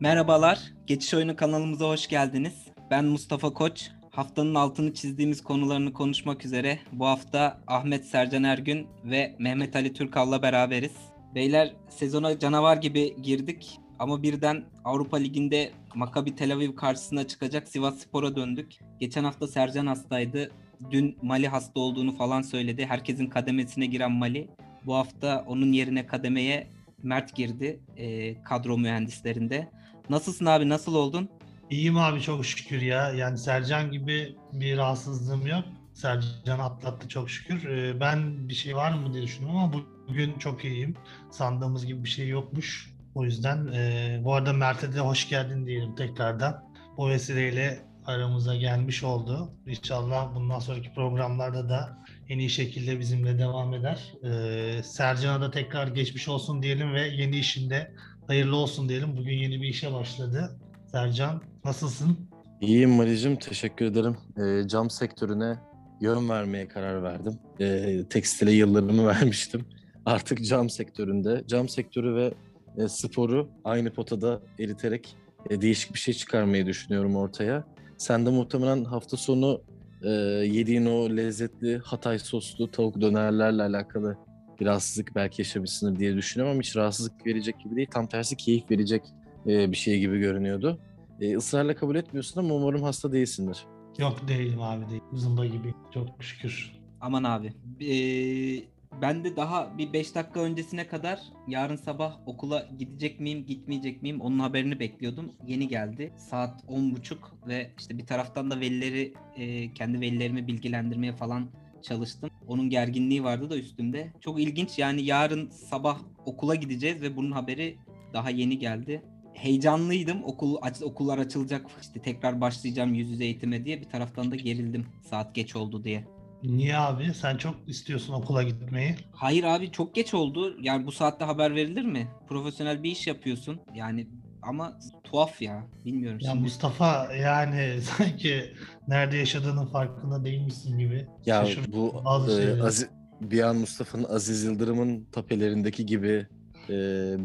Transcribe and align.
Merhabalar, 0.00 0.72
Geçiş 0.86 1.14
Oyunu 1.14 1.36
kanalımıza 1.36 1.88
hoş 1.88 2.06
geldiniz. 2.06 2.54
Ben 2.90 3.04
Mustafa 3.04 3.50
Koç. 3.52 3.90
Haftanın 4.10 4.54
altını 4.54 4.94
çizdiğimiz 4.94 5.42
konularını 5.42 5.92
konuşmak 5.92 6.44
üzere 6.44 6.78
bu 6.92 7.06
hafta 7.06 7.60
Ahmet 7.66 8.06
Sercan 8.06 8.44
Ergün 8.44 8.86
ve 9.04 9.36
Mehmet 9.38 9.76
Ali 9.76 9.92
Türkal'la 9.92 10.42
beraberiz. 10.42 10.92
Beyler 11.34 11.72
sezona 11.88 12.38
canavar 12.38 12.76
gibi 12.76 13.22
girdik 13.22 13.80
ama 13.98 14.22
birden 14.22 14.64
Avrupa 14.84 15.16
Ligi'nde 15.16 15.70
Maccabi 15.94 16.34
Tel 16.34 16.54
Aviv 16.54 16.76
karşısına 16.76 17.26
çıkacak 17.26 17.68
Sivas 17.68 17.98
Spor'a 17.98 18.36
döndük. 18.36 18.72
Geçen 19.00 19.24
hafta 19.24 19.46
Sercan 19.46 19.86
hastaydı. 19.86 20.50
Dün 20.90 21.18
Mali 21.22 21.48
hasta 21.48 21.80
olduğunu 21.80 22.12
falan 22.12 22.42
söyledi. 22.42 22.86
Herkesin 22.86 23.26
kademesine 23.26 23.86
giren 23.86 24.12
Mali. 24.12 24.48
Bu 24.86 24.94
hafta 24.94 25.44
onun 25.46 25.72
yerine 25.72 26.06
kademeye 26.06 26.66
Mert 27.02 27.36
girdi 27.36 27.80
e, 27.96 28.42
kadro 28.42 28.78
mühendislerinde. 28.78 29.68
Nasılsın 30.10 30.46
abi 30.46 30.68
nasıl 30.68 30.94
oldun? 30.94 31.28
İyiyim 31.70 31.96
abi 31.96 32.20
çok 32.20 32.46
şükür 32.46 32.82
ya. 32.82 33.10
Yani 33.10 33.38
Sercan 33.38 33.92
gibi 33.92 34.36
bir 34.52 34.76
rahatsızlığım 34.76 35.46
yok. 35.46 35.64
Sercan 35.94 36.58
atlattı 36.58 37.08
çok 37.08 37.30
şükür. 37.30 37.68
Ee, 37.68 38.00
ben 38.00 38.48
bir 38.48 38.54
şey 38.54 38.76
var 38.76 38.92
mı 38.92 39.12
diye 39.12 39.22
düşündüm 39.22 39.50
ama 39.50 39.72
bugün 40.08 40.38
çok 40.38 40.64
iyiyim. 40.64 40.94
Sandığımız 41.30 41.86
gibi 41.86 42.04
bir 42.04 42.08
şey 42.08 42.28
yokmuş. 42.28 42.94
O 43.14 43.24
yüzden 43.24 43.66
e, 43.72 44.20
bu 44.24 44.34
arada 44.34 44.52
Mert'e 44.52 44.94
de 44.94 45.00
hoş 45.00 45.28
geldin 45.28 45.66
diyelim 45.66 45.94
tekrardan. 45.94 46.64
Bu 46.96 47.08
vesileyle 47.08 47.88
aramıza 48.06 48.56
gelmiş 48.56 49.04
oldu. 49.04 49.52
İnşallah 49.66 50.34
bundan 50.34 50.58
sonraki 50.58 50.94
programlarda 50.94 51.68
da 51.68 51.98
en 52.28 52.38
iyi 52.38 52.50
şekilde 52.50 53.00
bizimle 53.00 53.38
devam 53.38 53.74
eder. 53.74 54.12
Ee, 54.24 54.82
Sercan'a 54.82 55.40
da 55.40 55.50
tekrar 55.50 55.86
geçmiş 55.86 56.28
olsun 56.28 56.62
diyelim 56.62 56.94
ve 56.94 57.08
yeni 57.08 57.38
işinde 57.38 57.94
hayırlı 58.28 58.56
olsun 58.56 58.88
diyelim. 58.88 59.16
Bugün 59.16 59.32
yeni 59.32 59.62
bir 59.62 59.68
işe 59.68 59.92
başladı. 59.92 60.50
Sercan 60.92 61.42
nasılsın? 61.64 62.18
İyiyim 62.60 62.90
Mari'cim, 62.90 63.36
teşekkür 63.36 63.84
ederim. 63.84 64.16
E, 64.36 64.68
cam 64.68 64.90
sektörüne 64.90 65.58
yön 66.00 66.28
vermeye 66.28 66.68
karar 66.68 67.02
verdim. 67.02 67.38
E, 67.60 67.98
tekstile 68.10 68.52
yıllarımı 68.52 69.06
vermiştim. 69.06 69.66
Artık 70.06 70.44
cam 70.44 70.70
sektöründe, 70.70 71.44
cam 71.46 71.68
sektörü 71.68 72.14
ve 72.14 72.34
e, 72.76 72.88
sporu 72.88 73.48
aynı 73.64 73.92
potada 73.92 74.40
eriterek 74.58 75.16
e, 75.50 75.60
değişik 75.60 75.94
bir 75.94 75.98
şey 75.98 76.14
çıkarmayı 76.14 76.66
düşünüyorum 76.66 77.16
ortaya. 77.16 77.64
Sen 77.98 78.26
de 78.26 78.30
muhtemelen 78.30 78.84
hafta 78.84 79.16
sonu 79.16 79.62
e, 80.02 80.10
yediğin 80.10 80.86
o 80.86 81.16
lezzetli 81.16 81.78
Hatay 81.78 82.18
soslu 82.18 82.70
tavuk 82.70 83.00
dönerlerle 83.00 83.62
alakalı 83.62 84.16
bir 84.60 84.66
rahatsızlık 84.66 85.14
belki 85.14 85.42
yaşamışsındır 85.42 85.98
diye 85.98 86.16
düşünüyorum 86.16 86.52
ama 86.52 86.62
hiç 86.62 86.76
rahatsızlık 86.76 87.26
verecek 87.26 87.60
gibi 87.60 87.76
değil. 87.76 87.88
Tam 87.90 88.06
tersi 88.06 88.36
keyif 88.36 88.70
verecek 88.70 89.02
e, 89.46 89.70
bir 89.72 89.76
şey 89.76 90.00
gibi 90.00 90.18
görünüyordu. 90.18 90.78
E, 91.20 91.36
ısrarla 91.36 91.76
kabul 91.76 91.96
etmiyorsun 91.96 92.40
ama 92.40 92.54
umarım 92.54 92.82
hasta 92.82 93.12
değilsindir. 93.12 93.66
Yok 93.98 94.28
değilim 94.28 94.62
abi 94.62 94.90
değil. 94.90 95.02
Zımba 95.12 95.46
gibi. 95.46 95.74
Çok 95.94 96.24
şükür. 96.24 96.72
Aman 97.00 97.24
abi. 97.24 97.52
Ee, 97.80 98.64
ben 99.02 99.24
de 99.24 99.36
daha 99.36 99.78
bir 99.78 99.92
5 99.92 100.14
dakika 100.14 100.40
öncesine 100.40 100.86
kadar 100.86 101.20
yarın 101.48 101.76
sabah 101.76 102.18
okula 102.26 102.68
gidecek 102.78 103.20
miyim, 103.20 103.46
gitmeyecek 103.46 104.02
miyim 104.02 104.20
onun 104.20 104.38
haberini 104.38 104.80
bekliyordum. 104.80 105.32
Yeni 105.46 105.68
geldi. 105.68 106.12
Saat 106.16 106.64
10.30 106.64 107.16
ve 107.48 107.70
işte 107.78 107.98
bir 107.98 108.06
taraftan 108.06 108.50
da 108.50 108.60
velileri 108.60 109.14
e, 109.36 109.72
kendi 109.72 110.00
velilerimi 110.00 110.46
bilgilendirmeye 110.46 111.16
falan 111.16 111.50
çalıştım. 111.82 112.30
Onun 112.46 112.70
gerginliği 112.70 113.24
vardı 113.24 113.50
da 113.50 113.56
üstümde. 113.56 114.12
Çok 114.20 114.40
ilginç 114.40 114.78
yani 114.78 115.02
yarın 115.02 115.50
sabah 115.50 115.98
okula 116.26 116.54
gideceğiz 116.54 117.02
ve 117.02 117.16
bunun 117.16 117.32
haberi 117.32 117.78
daha 118.12 118.30
yeni 118.30 118.58
geldi. 118.58 119.02
Heyecanlıydım. 119.34 120.24
Okul 120.24 120.56
aç, 120.62 120.82
okullar 120.82 121.18
açılacak 121.18 121.66
işte 121.80 122.02
tekrar 122.02 122.40
başlayacağım 122.40 122.94
yüz 122.94 123.10
yüze 123.10 123.24
eğitime 123.24 123.64
diye 123.64 123.80
bir 123.80 123.88
taraftan 123.88 124.30
da 124.30 124.36
gerildim 124.36 124.86
saat 125.10 125.34
geç 125.34 125.56
oldu 125.56 125.84
diye. 125.84 126.04
Niye 126.42 126.76
abi? 126.76 127.14
Sen 127.14 127.36
çok 127.36 127.54
istiyorsun 127.66 128.12
okula 128.12 128.42
gitmeyi. 128.42 128.94
Hayır 129.12 129.44
abi 129.44 129.70
çok 129.70 129.94
geç 129.94 130.14
oldu. 130.14 130.56
Yani 130.62 130.86
bu 130.86 130.92
saatte 130.92 131.24
haber 131.24 131.54
verilir 131.54 131.84
mi? 131.84 132.08
Profesyonel 132.28 132.82
bir 132.82 132.90
iş 132.90 133.06
yapıyorsun. 133.06 133.60
Yani 133.74 134.06
ama 134.42 134.78
tuhaf 135.04 135.42
ya. 135.42 135.66
Bilmiyorum. 135.84 136.18
Ya 136.22 136.30
şimdi. 136.30 136.42
Mustafa 136.42 137.12
yani 137.14 137.80
sanki 137.98 138.44
nerede 138.88 139.16
yaşadığının 139.16 139.66
farkında 139.66 140.24
değilmişsin 140.24 140.78
gibi. 140.78 141.06
Ya 141.26 141.44
Şaşırdım 141.44 141.72
bu 141.72 142.02
bazı 142.04 142.32
e, 142.32 142.36
şeylere. 142.36 142.62
Azi- 142.62 142.88
bir 143.20 143.42
an 143.42 143.56
Mustafa'nın 143.56 144.04
Aziz 144.04 144.44
Yıldırım'ın 144.44 145.04
tapelerindeki 145.12 145.86
gibi 145.86 146.26
e, 146.68 146.74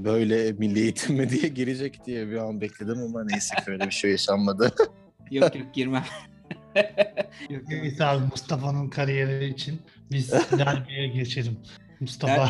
böyle 0.05 0.51
milli 0.51 0.79
eğitim 0.79 1.15
mi 1.15 1.29
diye 1.29 1.47
girecek 1.47 2.05
diye 2.05 2.27
bir 2.27 2.37
an 2.37 2.61
bekledim 2.61 3.03
ama 3.03 3.23
neyse 3.23 3.55
ki 3.55 3.71
öyle 3.71 3.85
bir 3.85 3.91
şey 3.91 4.11
yaşanmadı. 4.11 4.71
Yok 5.31 5.55
yok 5.55 5.73
girmem. 5.73 6.03
yok, 6.75 6.85
yok. 7.49 7.63
Neyse 7.67 8.05
abi 8.05 8.25
Mustafa'nın 8.25 8.89
kariyeri 8.89 9.45
için 9.49 9.81
biz 10.11 10.31
derbiye 10.31 11.07
geçelim. 11.07 11.57
Mustafa. 11.99 12.49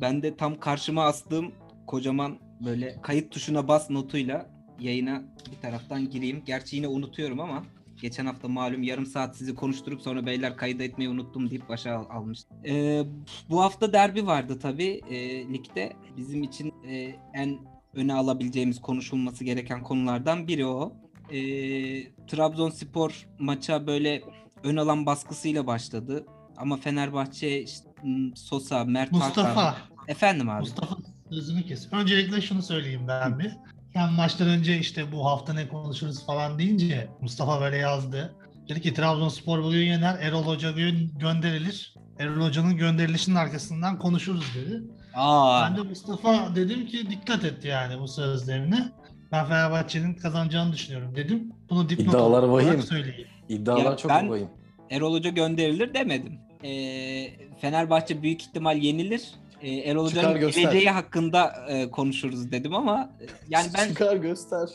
Ben 0.00 0.22
de 0.22 0.36
tam 0.36 0.60
karşıma 0.60 1.04
astığım 1.04 1.52
kocaman 1.86 2.38
böyle 2.64 2.98
kayıt 3.02 3.30
tuşuna 3.30 3.68
bas 3.68 3.90
notuyla 3.90 4.50
yayına 4.80 5.22
bir 5.52 5.60
taraftan 5.62 6.10
gireyim. 6.10 6.42
Gerçi 6.46 6.76
yine 6.76 6.88
unutuyorum 6.88 7.40
ama 7.40 7.62
geçen 8.00 8.26
hafta 8.26 8.48
malum 8.48 8.82
yarım 8.82 9.06
saat 9.06 9.36
sizi 9.36 9.54
konuşturup 9.54 10.00
sonra 10.00 10.26
beyler 10.26 10.56
kayıt 10.56 10.80
etmeyi 10.80 11.10
unuttum 11.10 11.50
deyip 11.50 11.68
başa 11.68 11.96
al- 11.96 12.10
almıştım. 12.18 12.56
Ee, 12.66 13.02
bu 13.50 13.60
hafta 13.62 13.92
derbi 13.92 14.26
vardı 14.26 14.58
tabii 14.58 15.00
e, 15.10 15.48
ligde. 15.52 15.92
Bizim 16.16 16.42
için 16.42 16.72
e, 16.88 17.14
en 17.34 17.58
öne 17.94 18.14
alabileceğimiz 18.14 18.80
konuşulması 18.80 19.44
gereken 19.44 19.82
konulardan 19.82 20.48
biri 20.48 20.66
o. 20.66 20.92
E, 21.30 21.38
Trabzonspor 22.26 23.28
maça 23.38 23.86
böyle 23.86 24.22
ön 24.62 24.76
alan 24.76 25.06
baskısıyla 25.06 25.66
başladı. 25.66 26.26
Ama 26.56 26.76
Fenerbahçe 26.76 27.62
işte, 27.62 27.88
Sosa, 28.34 28.84
Mert 28.84 29.12
Hakan- 29.12 29.26
Mustafa. 29.26 29.76
Efendim 30.08 30.48
abi. 30.50 30.60
Mustafa 30.60 30.96
sözünü 31.34 31.66
kes. 31.66 31.88
Öncelikle 31.92 32.40
şunu 32.40 32.62
söyleyeyim 32.62 33.08
ben 33.08 33.38
bir. 33.38 33.50
Sen 33.94 34.12
maçtan 34.12 34.48
önce 34.48 34.78
işte 34.78 35.12
bu 35.12 35.26
hafta 35.26 35.52
ne 35.54 35.68
konuşuruz 35.68 36.26
falan 36.26 36.58
deyince 36.58 37.08
Mustafa 37.20 37.60
böyle 37.60 37.76
yazdı. 37.76 38.34
Dedi 38.68 38.80
ki 38.80 38.94
Trabzonspor 38.94 39.62
bugün 39.64 39.78
yener, 39.86 40.18
Erol 40.20 40.42
Hoca 40.42 40.70
gö- 40.70 41.18
gönderilir. 41.18 41.94
Erol 42.18 42.46
Hoca'nın 42.46 42.76
gönderilişinin 42.76 43.36
arkasından 43.36 43.98
konuşuruz 43.98 44.44
dedi. 44.54 44.82
Aa, 45.14 45.62
Ben 45.70 45.76
de 45.76 45.80
Mustafa 45.82 46.56
dedim 46.56 46.86
ki 46.86 47.10
dikkat 47.10 47.44
et 47.44 47.64
yani 47.64 48.00
bu 48.00 48.08
sözlerine. 48.08 48.92
Ben 49.32 49.44
Fenerbahçe'nin 49.46 50.14
kazanacağını 50.14 50.72
düşünüyorum 50.72 51.16
dedim. 51.16 51.52
Bunu 51.70 51.88
dipnot 51.88 52.08
İddialar 52.08 52.42
olarak 52.42 52.68
vahim. 52.68 52.82
söyleyeyim. 52.82 53.28
İddialar 53.48 53.84
Ya 53.84 53.96
çok 53.96 54.10
ben- 54.10 54.30
vahim. 54.30 54.48
Erol 54.90 55.14
Hoca 55.14 55.30
gönderilir 55.30 55.94
demedim. 55.94 56.38
Ee, 56.64 57.28
Fenerbahçe 57.60 58.22
büyük 58.22 58.42
ihtimal 58.42 58.76
yenilir. 58.78 59.28
Ee, 59.62 59.70
Erol 59.70 60.06
Hoca'nın 60.06 60.40
geleceği 60.40 60.90
hakkında 60.90 61.66
e, 61.68 61.90
konuşuruz 61.90 62.52
dedim 62.52 62.74
ama 62.74 63.10
e, 63.20 63.24
yani 63.48 63.66
ben 63.78 63.88
Çıkar 63.88 64.16
göster. 64.16 64.68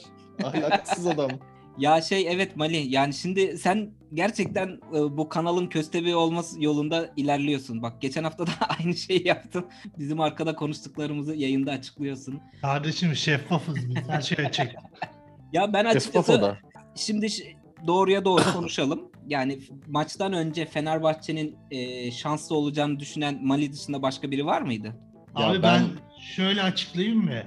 Ahlaksız 0.43 1.07
adam. 1.13 1.31
ya 1.77 2.01
şey 2.01 2.27
evet 2.29 2.55
Mali 2.55 2.77
yani 2.77 3.13
şimdi 3.13 3.57
sen 3.57 3.91
gerçekten 4.13 4.67
e, 4.67 5.17
bu 5.17 5.29
kanalın 5.29 5.67
köstebeği 5.67 6.15
olması 6.15 6.63
yolunda 6.63 7.09
ilerliyorsun. 7.17 7.81
Bak 7.81 8.01
geçen 8.01 8.23
hafta 8.23 8.47
da 8.47 8.51
aynı 8.79 8.95
şeyi 8.95 9.27
yaptın. 9.27 9.65
Bizim 9.99 10.19
arkada 10.19 10.55
konuştuklarımızı 10.55 11.35
yayında 11.35 11.71
açıklıyorsun. 11.71 12.41
Kardeşim 12.61 13.15
şeffafız 13.15 13.75
biz. 13.75 14.09
Her 14.09 14.21
şeye 14.21 14.51
çek. 14.51 14.75
Ya 15.53 15.73
ben 15.73 15.85
açıkçası. 15.85 16.57
Şimdi 16.95 17.27
doğruya 17.87 18.25
doğru 18.25 18.43
konuşalım. 18.53 19.01
Yani 19.27 19.59
maçtan 19.87 20.33
önce 20.33 20.65
Fenerbahçe'nin 20.65 21.55
e, 21.71 22.11
şanslı 22.11 22.55
olacağını 22.55 22.99
düşünen 22.99 23.39
Mali 23.45 23.73
dışında 23.73 24.01
başka 24.01 24.31
biri 24.31 24.45
var 24.45 24.61
mıydı? 24.61 24.95
Ya 25.39 25.45
Abi 25.47 25.63
ben... 25.63 25.81
ben- 25.81 26.21
şöyle 26.35 26.63
açıklayayım 26.63 27.25
mı? 27.25 27.43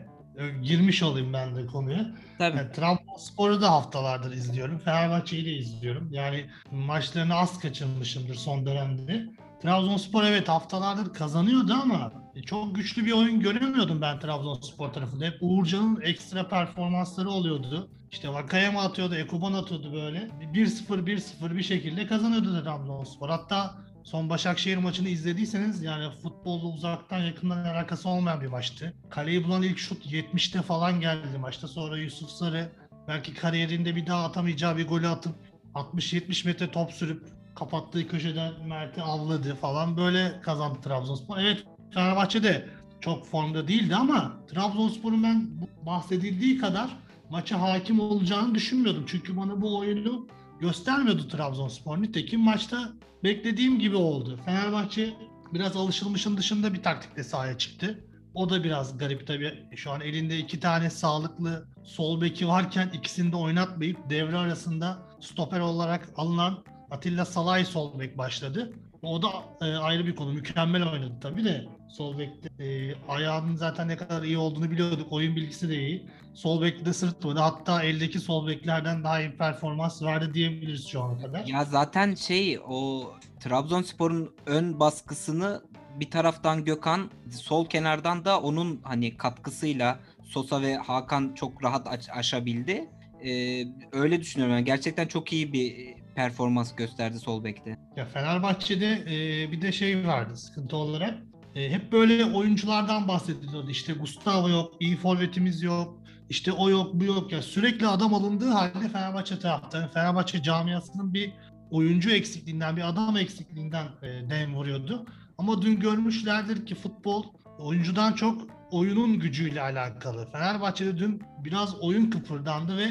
Girmiş 0.63 1.03
olayım 1.03 1.33
ben 1.33 1.57
de 1.57 1.67
konuya. 1.67 2.11
Tabii. 2.39 2.57
Yani 2.57 2.73
Trabzonspor'u 2.73 3.61
da 3.63 3.71
haftalardır 3.71 4.33
izliyorum. 4.33 4.79
Fenerbahçe'yi 4.79 5.45
de 5.45 5.51
izliyorum. 5.51 6.09
Yani 6.13 6.47
maçlarını 6.71 7.35
az 7.35 7.59
kaçırmışımdır 7.59 8.35
son 8.35 8.67
dönemde. 8.67 9.27
Trabzonspor 9.63 10.25
evet 10.25 10.49
haftalardır 10.49 11.15
kazanıyordu 11.15 11.73
ama 11.83 12.13
çok 12.47 12.75
güçlü 12.77 13.07
bir 13.07 13.13
oyun 13.13 13.41
göremiyordum 13.41 14.01
ben 14.01 14.19
Trabzonspor 14.19 14.93
tarafında. 14.93 15.25
Hep 15.25 15.39
Uğurcan'ın 15.41 16.01
ekstra 16.01 16.49
performansları 16.49 17.31
oluyordu. 17.31 17.91
İşte 18.11 18.29
Vakayama 18.29 18.83
atıyordu, 18.83 19.15
Ekuban 19.15 19.53
atıyordu 19.53 19.93
böyle. 19.93 20.19
1-0 20.19 21.07
1-0 21.07 21.57
bir 21.57 21.63
şekilde 21.63 22.07
kazanıyordu 22.07 22.63
Trabzonspor. 22.63 23.29
Hatta 23.29 23.75
son 24.05 24.31
Başakşehir 24.31 24.77
maçını 24.77 25.09
izlediyseniz 25.09 25.83
yani 25.83 26.11
futbolla 26.23 26.67
uzaktan 26.67 27.19
yakından 27.19 27.65
alakası 27.65 28.09
olmayan 28.09 28.41
bir 28.41 28.47
maçtı. 28.47 28.95
Kaleyi 29.11 29.45
bulan 29.45 29.63
ilk 29.63 29.79
şut 29.79 30.07
70'te 30.07 30.63
falan 30.63 31.01
geldi 31.01 31.39
maçta. 31.39 31.69
Sonra 31.69 31.99
Yusuf 31.99 32.31
Sarı 32.31 32.73
belki 33.09 33.35
kariyerinde 33.35 33.97
bir 33.97 34.07
daha 34.07 34.25
atamayacağı 34.25 34.77
bir 34.77 34.89
golü 34.89 35.09
atıp 35.09 35.35
60-70 35.75 36.47
metre 36.47 36.71
top 36.71 36.93
sürüp 36.93 37.40
kapattığı 37.61 38.09
köşeden 38.09 38.53
Mert'i 38.67 39.03
avladı 39.03 39.55
falan 39.55 39.97
böyle 39.97 40.41
kazandı 40.41 40.79
Trabzonspor. 40.85 41.39
Evet 41.39 41.65
Fenerbahçe 41.95 42.43
de 42.43 42.69
çok 43.01 43.27
formda 43.27 43.69
değildi 43.69 43.97
ama 43.97 44.37
Trabzonspor'un 44.49 45.23
ben 45.23 45.51
bahsedildiği 45.87 46.59
kadar 46.59 46.97
maça 47.31 47.61
hakim 47.61 48.01
olacağını 48.01 48.55
düşünmüyordum. 48.55 49.05
Çünkü 49.07 49.37
bana 49.37 49.61
bu 49.61 49.79
oyunu 49.79 50.27
göstermiyordu 50.61 51.29
Trabzonspor. 51.29 52.03
Nitekim 52.03 52.41
maçta 52.41 52.93
beklediğim 53.25 53.79
gibi 53.79 53.97
oldu. 53.97 54.41
Fenerbahçe 54.45 55.15
biraz 55.55 55.77
alışılmışın 55.77 56.37
dışında 56.37 56.75
bir 56.75 56.83
taktikle 56.83 57.25
sahaya 57.25 57.59
çıktı. 57.59 58.05
O 58.35 58.51
da 58.51 58.65
biraz 58.65 58.99
garip 58.99 59.27
tabii. 59.27 59.67
Şu 59.77 59.91
an 59.91 60.01
elinde 60.01 60.39
iki 60.39 60.61
tane 60.61 60.91
sağlıklı 60.91 61.69
sol 61.85 62.21
beki 62.21 62.49
varken 62.49 62.91
ikisini 62.95 63.33
de 63.33 63.37
oynatmayıp 63.37 64.11
devre 64.11 64.37
arasında 64.37 64.99
stoper 65.21 65.61
olarak 65.61 66.09
alınan 66.17 66.65
Atilla 66.91 67.25
Salay 67.25 67.65
sol 67.65 67.99
bek 68.01 68.19
başladı. 68.19 68.73
O 69.03 69.23
da 69.23 69.29
e, 69.61 69.65
ayrı 69.77 70.07
bir 70.07 70.17
konu. 70.17 70.33
Mükemmel 70.33 70.93
oynadı 70.93 71.15
tabii 71.21 71.45
de. 71.45 71.65
Sol 71.89 72.19
bekte 72.19 72.65
e, 72.65 72.95
ayağının 73.09 73.55
zaten 73.57 73.89
ne 73.89 73.97
kadar 73.97 74.23
iyi 74.23 74.39
olduğunu 74.39 74.71
biliyorduk. 74.71 75.13
Oyun 75.13 75.37
bilgisi 75.37 75.69
de 75.69 75.79
iyi. 75.79 76.07
Sol 76.35 76.63
bekte 76.63 76.85
de 76.85 76.93
sırtladı. 76.93 77.39
Hatta 77.41 77.83
eldeki 77.83 78.19
sol 78.21 78.47
beklerden 78.47 79.05
daha 79.05 79.21
iyi 79.21 79.37
performans 79.37 80.03
verdi 80.03 80.35
diyebiliriz 80.35 80.87
şu 80.89 81.03
ana 81.03 81.19
kadar. 81.19 81.47
Ya 81.47 81.65
zaten 81.65 82.15
şey 82.15 82.59
o 82.69 83.11
Trabzonspor'un 83.41 84.35
ön 84.47 84.81
baskısını 84.81 85.63
bir 86.01 86.11
taraftan 86.11 86.65
Gökhan, 86.65 87.11
sol 87.31 87.67
kenardan 87.67 88.25
da 88.25 88.41
onun 88.41 88.81
hani 88.83 89.17
katkısıyla 89.17 89.99
Sosa 90.25 90.63
ve 90.63 90.77
Hakan 90.77 91.33
çok 91.35 91.65
rahat 91.65 91.87
aç- 91.87 92.11
aşabildi. 92.11 92.91
Ee, 93.25 93.65
öyle 93.93 94.21
düşünüyorum. 94.21 94.55
Yani 94.57 94.65
gerçekten 94.65 95.07
çok 95.07 95.33
iyi 95.33 95.53
bir 95.53 95.95
performans 96.15 96.77
gösterdi 96.77 97.19
sol 97.19 97.45
bekte. 97.45 97.79
Ya 97.97 98.07
Fenerbahçe'de 98.07 98.93
e, 98.93 99.53
bir 99.53 99.63
de 99.63 99.73
şey 99.73 100.07
vardı 100.07 100.37
sıkıntı 100.37 100.77
olarak. 100.77 101.15
E, 101.55 101.71
hep 101.71 101.93
böyle 101.93 102.25
oyunculardan 102.25 103.09
bahsediliyordu. 103.09 103.71
İşte 103.71 103.93
Gustavo 103.93 104.49
yok, 104.49 104.73
iyi 104.81 104.97
forvetimiz 104.97 105.63
yok. 105.63 106.01
İşte 106.29 106.53
o 106.53 106.71
yok, 106.71 106.95
bu 106.95 107.05
yok. 107.05 107.33
Ya 107.33 107.43
sürekli 107.43 107.87
adam 107.87 108.15
alındığı 108.15 108.51
halde 108.51 108.89
Fenerbahçe 108.89 109.39
taraftarı, 109.39 109.91
Fenerbahçe 109.95 110.43
camiasının 110.43 111.15
bir 111.15 111.33
oyuncu 111.71 112.11
eksikliğinden, 112.11 112.77
bir 112.77 112.89
adam 112.89 113.17
eksikliğinden 113.17 113.87
e, 114.03 114.31
dem 114.31 114.55
vuruyordu. 114.55 115.07
Ama 115.39 115.63
dün 115.63 115.81
görmüşlerdir 115.81 116.67
ki 116.67 116.75
futbol 116.75 117.25
oyuncudan 117.59 118.13
çok 118.13 118.47
oyunun 118.71 119.19
gücüyle 119.19 119.61
alakalı. 119.61 120.27
Fenerbahçe'de 120.33 120.99
dün 120.99 121.23
biraz 121.45 121.81
oyun 121.81 122.11
kıpırdandı 122.11 122.77
ve 122.77 122.89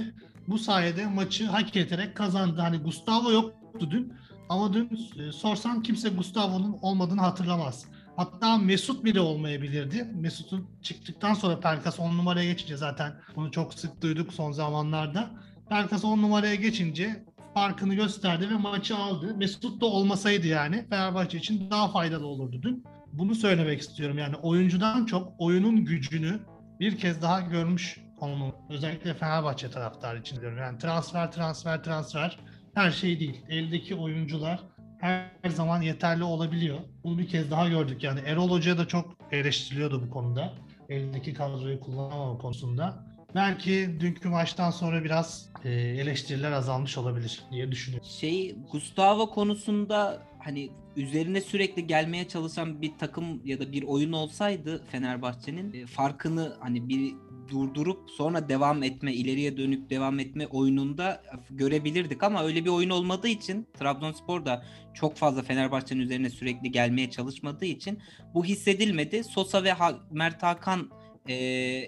bu 0.49 0.57
sayede 0.57 1.07
maçı 1.07 1.45
hak 1.45 1.75
ederek 1.75 2.15
kazandı. 2.15 2.61
Hani 2.61 2.77
Gustavo 2.77 3.31
yoktu 3.31 3.91
dün 3.91 4.13
ama 4.49 4.73
dün 4.73 5.09
e, 5.19 5.31
sorsan 5.31 5.83
kimse 5.83 6.09
Gustavo'nun 6.09 6.77
olmadığını 6.81 7.21
hatırlamaz. 7.21 7.85
Hatta 8.15 8.57
Mesut 8.57 9.03
bile 9.03 9.19
olmayabilirdi. 9.19 10.07
Mesut'un 10.15 10.67
çıktıktan 10.81 11.33
sonra 11.33 11.59
Pelkas 11.59 11.99
10 11.99 12.17
numaraya 12.17 12.51
geçince 12.51 12.77
zaten 12.77 13.13
bunu 13.35 13.51
çok 13.51 13.73
sık 13.73 14.01
duyduk 14.01 14.33
son 14.33 14.51
zamanlarda. 14.51 15.29
Pelkas 15.69 16.05
10 16.05 16.21
numaraya 16.21 16.55
geçince 16.55 17.23
farkını 17.53 17.93
gösterdi 17.93 18.49
ve 18.49 18.55
maçı 18.55 18.95
aldı. 18.95 19.35
Mesut 19.35 19.81
da 19.81 19.85
olmasaydı 19.85 20.47
yani 20.47 20.85
Fenerbahçe 20.89 21.37
için 21.37 21.71
daha 21.71 21.87
faydalı 21.87 22.27
olurdu 22.27 22.59
dün. 22.61 22.83
Bunu 23.13 23.35
söylemek 23.35 23.81
istiyorum 23.81 24.17
yani 24.17 24.35
oyuncudan 24.35 25.05
çok 25.05 25.33
oyunun 25.37 25.85
gücünü 25.85 26.39
bir 26.79 26.97
kez 26.97 27.21
daha 27.21 27.41
görmüş 27.41 27.99
olmalı. 28.23 28.51
Özellikle 28.69 29.13
Fenerbahçe 29.13 29.71
taraftarı 29.71 30.19
için 30.19 30.41
diyorum. 30.41 30.57
Yani 30.57 30.77
transfer 30.77 31.31
transfer 31.31 31.83
transfer 31.83 32.39
her 32.73 32.91
şey 32.91 33.19
değil. 33.19 33.41
Eldeki 33.49 33.95
oyuncular 33.95 34.59
her 34.99 35.29
zaman 35.49 35.81
yeterli 35.81 36.23
olabiliyor. 36.23 36.79
Bunu 37.03 37.17
bir 37.17 37.27
kez 37.27 37.51
daha 37.51 37.69
gördük. 37.69 38.03
Yani 38.03 38.19
Erol 38.19 38.49
Hoca 38.49 38.77
da 38.77 38.87
çok 38.87 39.15
eleştiriliyordu 39.31 40.01
bu 40.07 40.09
konuda. 40.09 40.53
Eldeki 40.89 41.33
kadroyu 41.33 41.79
kullanamama 41.79 42.37
konusunda. 42.37 43.09
Belki 43.35 43.97
dünkü 43.99 44.29
maçtan 44.29 44.71
sonra 44.71 45.03
biraz 45.03 45.49
e, 45.63 45.69
eleştiriler 45.71 46.51
azalmış 46.51 46.97
olabilir 46.97 47.43
diye 47.51 47.71
düşünüyorum. 47.71 48.09
Şey 48.19 48.55
Gustavo 48.71 49.29
konusunda 49.29 50.21
hani 50.39 50.69
üzerine 50.95 51.41
sürekli 51.41 51.87
gelmeye 51.87 52.27
çalışan 52.27 52.81
bir 52.81 52.97
takım 52.97 53.41
ya 53.45 53.59
da 53.59 53.71
bir 53.71 53.83
oyun 53.83 54.11
olsaydı 54.11 54.83
Fenerbahçe'nin 54.91 55.73
e, 55.73 55.85
farkını 55.85 56.57
hani 56.59 56.89
bir 56.89 57.13
durdurup 57.47 58.09
sonra 58.09 58.49
devam 58.49 58.83
etme, 58.83 59.13
ileriye 59.13 59.57
dönük 59.57 59.89
devam 59.89 60.19
etme 60.19 60.47
oyununda 60.47 61.23
görebilirdik 61.49 62.23
ama 62.23 62.43
öyle 62.43 62.65
bir 62.65 62.69
oyun 62.69 62.89
olmadığı 62.89 63.27
için 63.27 63.67
Trabzonspor 63.79 64.45
da 64.45 64.65
çok 64.93 65.15
fazla 65.15 65.41
Fenerbahçe'nin 65.41 66.01
üzerine 66.01 66.29
sürekli 66.29 66.71
gelmeye 66.71 67.09
çalışmadığı 67.09 67.65
için 67.65 67.99
bu 68.33 68.45
hissedilmedi. 68.45 69.23
Sosa 69.23 69.63
ve 69.63 69.73
Mert 70.11 70.43
Hakan 70.43 70.89
e, 71.29 71.35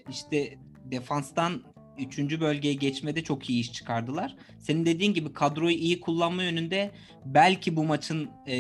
işte 0.10 0.58
defanstan 0.92 1.64
3. 2.02 2.40
bölgeye 2.40 2.74
geçmede 2.74 3.24
çok 3.24 3.50
iyi 3.50 3.60
iş 3.60 3.74
çıkardılar. 3.74 4.36
Senin 4.60 4.86
dediğin 4.86 5.14
gibi 5.14 5.34
kadroyu 5.34 5.76
iyi 5.76 6.02
kullanma 6.02 6.44
yönünde 6.44 6.92
belki 7.26 7.76
bu 7.76 7.84
maçın 7.84 8.30
e, 8.48 8.58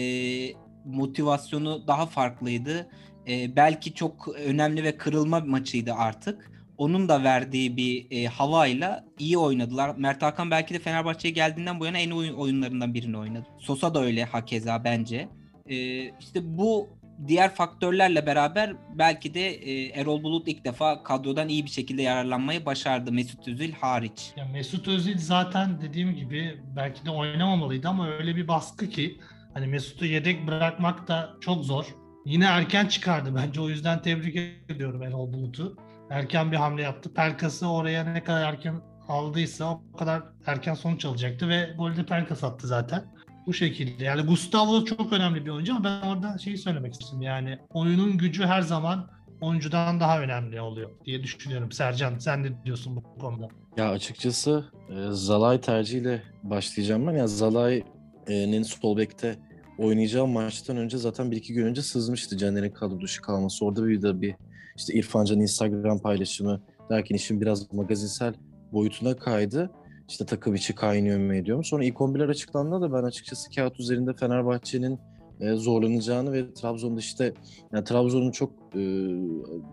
motivasyonu 0.85 1.87
daha 1.87 2.05
farklıydı. 2.05 2.89
E, 3.27 3.55
belki 3.55 3.93
çok 3.93 4.27
önemli 4.27 4.83
ve 4.83 4.97
kırılma 4.97 5.39
maçıydı 5.39 5.93
artık. 5.93 6.51
Onun 6.77 7.09
da 7.09 7.23
verdiği 7.23 7.77
bir 7.77 8.07
e, 8.11 8.25
havayla 8.25 9.05
iyi 9.19 9.37
oynadılar. 9.37 9.95
Mert 9.97 10.21
Hakan 10.21 10.51
belki 10.51 10.73
de 10.73 10.79
Fenerbahçe'ye 10.79 11.33
geldiğinden 11.33 11.79
bu 11.79 11.85
yana 11.85 11.97
en 11.97 12.09
iyi 12.09 12.13
oyun, 12.13 12.33
oyunlarından 12.33 12.93
birini 12.93 13.17
oynadı. 13.17 13.47
Sosa 13.59 13.93
da 13.93 14.03
öyle 14.03 14.23
hakeza 14.23 14.83
bence. 14.83 15.29
E, 15.65 15.75
işte 16.19 16.57
bu 16.57 16.89
diğer 17.27 17.55
faktörlerle 17.55 18.25
beraber 18.25 18.73
belki 18.95 19.33
de 19.33 19.49
e, 19.49 19.99
Erol 20.01 20.23
Bulut 20.23 20.47
ilk 20.47 20.65
defa 20.65 21.03
kadrodan 21.03 21.49
iyi 21.49 21.65
bir 21.65 21.69
şekilde 21.69 22.01
yararlanmayı 22.01 22.65
başardı 22.65 23.11
Mesut 23.11 23.47
Özil 23.47 23.73
hariç. 23.73 24.31
Ya 24.35 24.45
Mesut 24.45 24.87
Özil 24.87 25.17
zaten 25.17 25.81
dediğim 25.81 26.15
gibi 26.15 26.61
belki 26.75 27.05
de 27.05 27.09
oynamamalıydı 27.09 27.87
ama 27.87 28.09
öyle 28.09 28.35
bir 28.35 28.47
baskı 28.47 28.89
ki 28.89 29.19
hani 29.53 29.67
Mesut'u 29.67 30.05
yedek 30.05 30.47
bırakmak 30.47 31.07
da 31.07 31.29
çok 31.41 31.65
zor. 31.65 31.85
Yine 32.25 32.45
erken 32.45 32.85
çıkardı 32.85 33.35
bence 33.35 33.61
o 33.61 33.69
yüzden 33.69 34.01
tebrik 34.01 34.35
ediyorum 34.69 35.03
Erol 35.03 35.33
Bulut'u. 35.33 35.77
Erken 36.09 36.51
bir 36.51 36.57
hamle 36.57 36.81
yaptı. 36.81 37.13
Pelkas'ı 37.13 37.67
oraya 37.67 38.03
ne 38.03 38.23
kadar 38.23 38.53
erken 38.53 38.81
aldıysa 39.07 39.65
o 39.93 39.97
kadar 39.97 40.23
erken 40.45 40.73
sonuç 40.73 41.05
alacaktı 41.05 41.49
ve 41.49 41.73
golü 41.77 41.97
de 41.97 42.05
Pelkas 42.05 42.43
attı 42.43 42.67
zaten. 42.67 43.03
Bu 43.47 43.53
şekilde. 43.53 44.03
Yani 44.03 44.21
Gustavo 44.21 44.85
çok 44.85 45.13
önemli 45.13 45.45
bir 45.45 45.49
oyuncu 45.49 45.75
ama 45.75 45.83
ben 45.83 46.07
orada 46.07 46.37
şeyi 46.37 46.57
söylemek 46.57 46.93
istedim. 46.93 47.21
Yani 47.21 47.59
oyunun 47.69 48.17
gücü 48.17 48.43
her 48.45 48.61
zaman 48.61 49.09
oyuncudan 49.41 49.99
daha 49.99 50.21
önemli 50.21 50.61
oluyor 50.61 50.89
diye 51.05 51.23
düşünüyorum. 51.23 51.71
Sercan 51.71 52.17
sen 52.17 52.43
ne 52.43 52.65
diyorsun 52.65 52.95
bu 52.95 53.19
konuda? 53.19 53.47
Ya 53.77 53.89
açıkçası 53.89 54.65
e, 54.89 55.11
Zalay 55.11 55.61
tercihiyle 55.61 56.23
başlayacağım 56.43 57.07
ben. 57.07 57.13
Ya 57.13 57.27
Zalay'ın 57.27 58.63
sol 58.63 58.97
bekte 58.97 59.35
oynayacağı 59.77 60.27
maçtan 60.27 60.77
önce 60.77 60.97
zaten 60.97 61.31
bir 61.31 61.37
iki 61.37 61.53
gün 61.53 61.65
önce 61.65 61.81
sızmıştı 61.81 62.37
Caner'in 62.37 62.71
kadro 62.71 63.01
dışı 63.01 63.21
kalması. 63.21 63.65
Orada 63.65 63.87
bir 63.87 64.01
de 64.01 64.21
bir 64.21 64.35
işte 64.77 64.93
İrfan 64.93 65.25
Can'ın 65.25 65.41
Instagram 65.41 65.99
paylaşımı 65.99 66.61
derken 66.89 67.15
işin 67.15 67.41
biraz 67.41 67.73
magazinsel 67.73 68.33
boyutuna 68.71 69.15
kaydı. 69.15 69.71
İşte 70.11 70.25
takım 70.25 70.55
içi 70.55 70.75
kaynıyor 70.75 71.19
mu 71.19 71.35
ediyor 71.35 71.57
mu? 71.57 71.63
Sonra 71.63 71.83
ilk 71.83 71.95
11'ler 71.95 72.29
açıklandı 72.29 72.81
da 72.81 72.93
ben 72.93 73.03
açıkçası 73.03 73.51
kağıt 73.51 73.79
üzerinde 73.79 74.13
Fenerbahçe'nin 74.13 74.99
e, 75.39 75.53
zorlanacağını 75.53 76.33
ve 76.33 76.53
Trabzon'da 76.53 76.99
işte 76.99 77.33
yani 77.73 77.83
Trabzon'un 77.83 78.31
çok 78.31 78.51
e, 78.75 78.81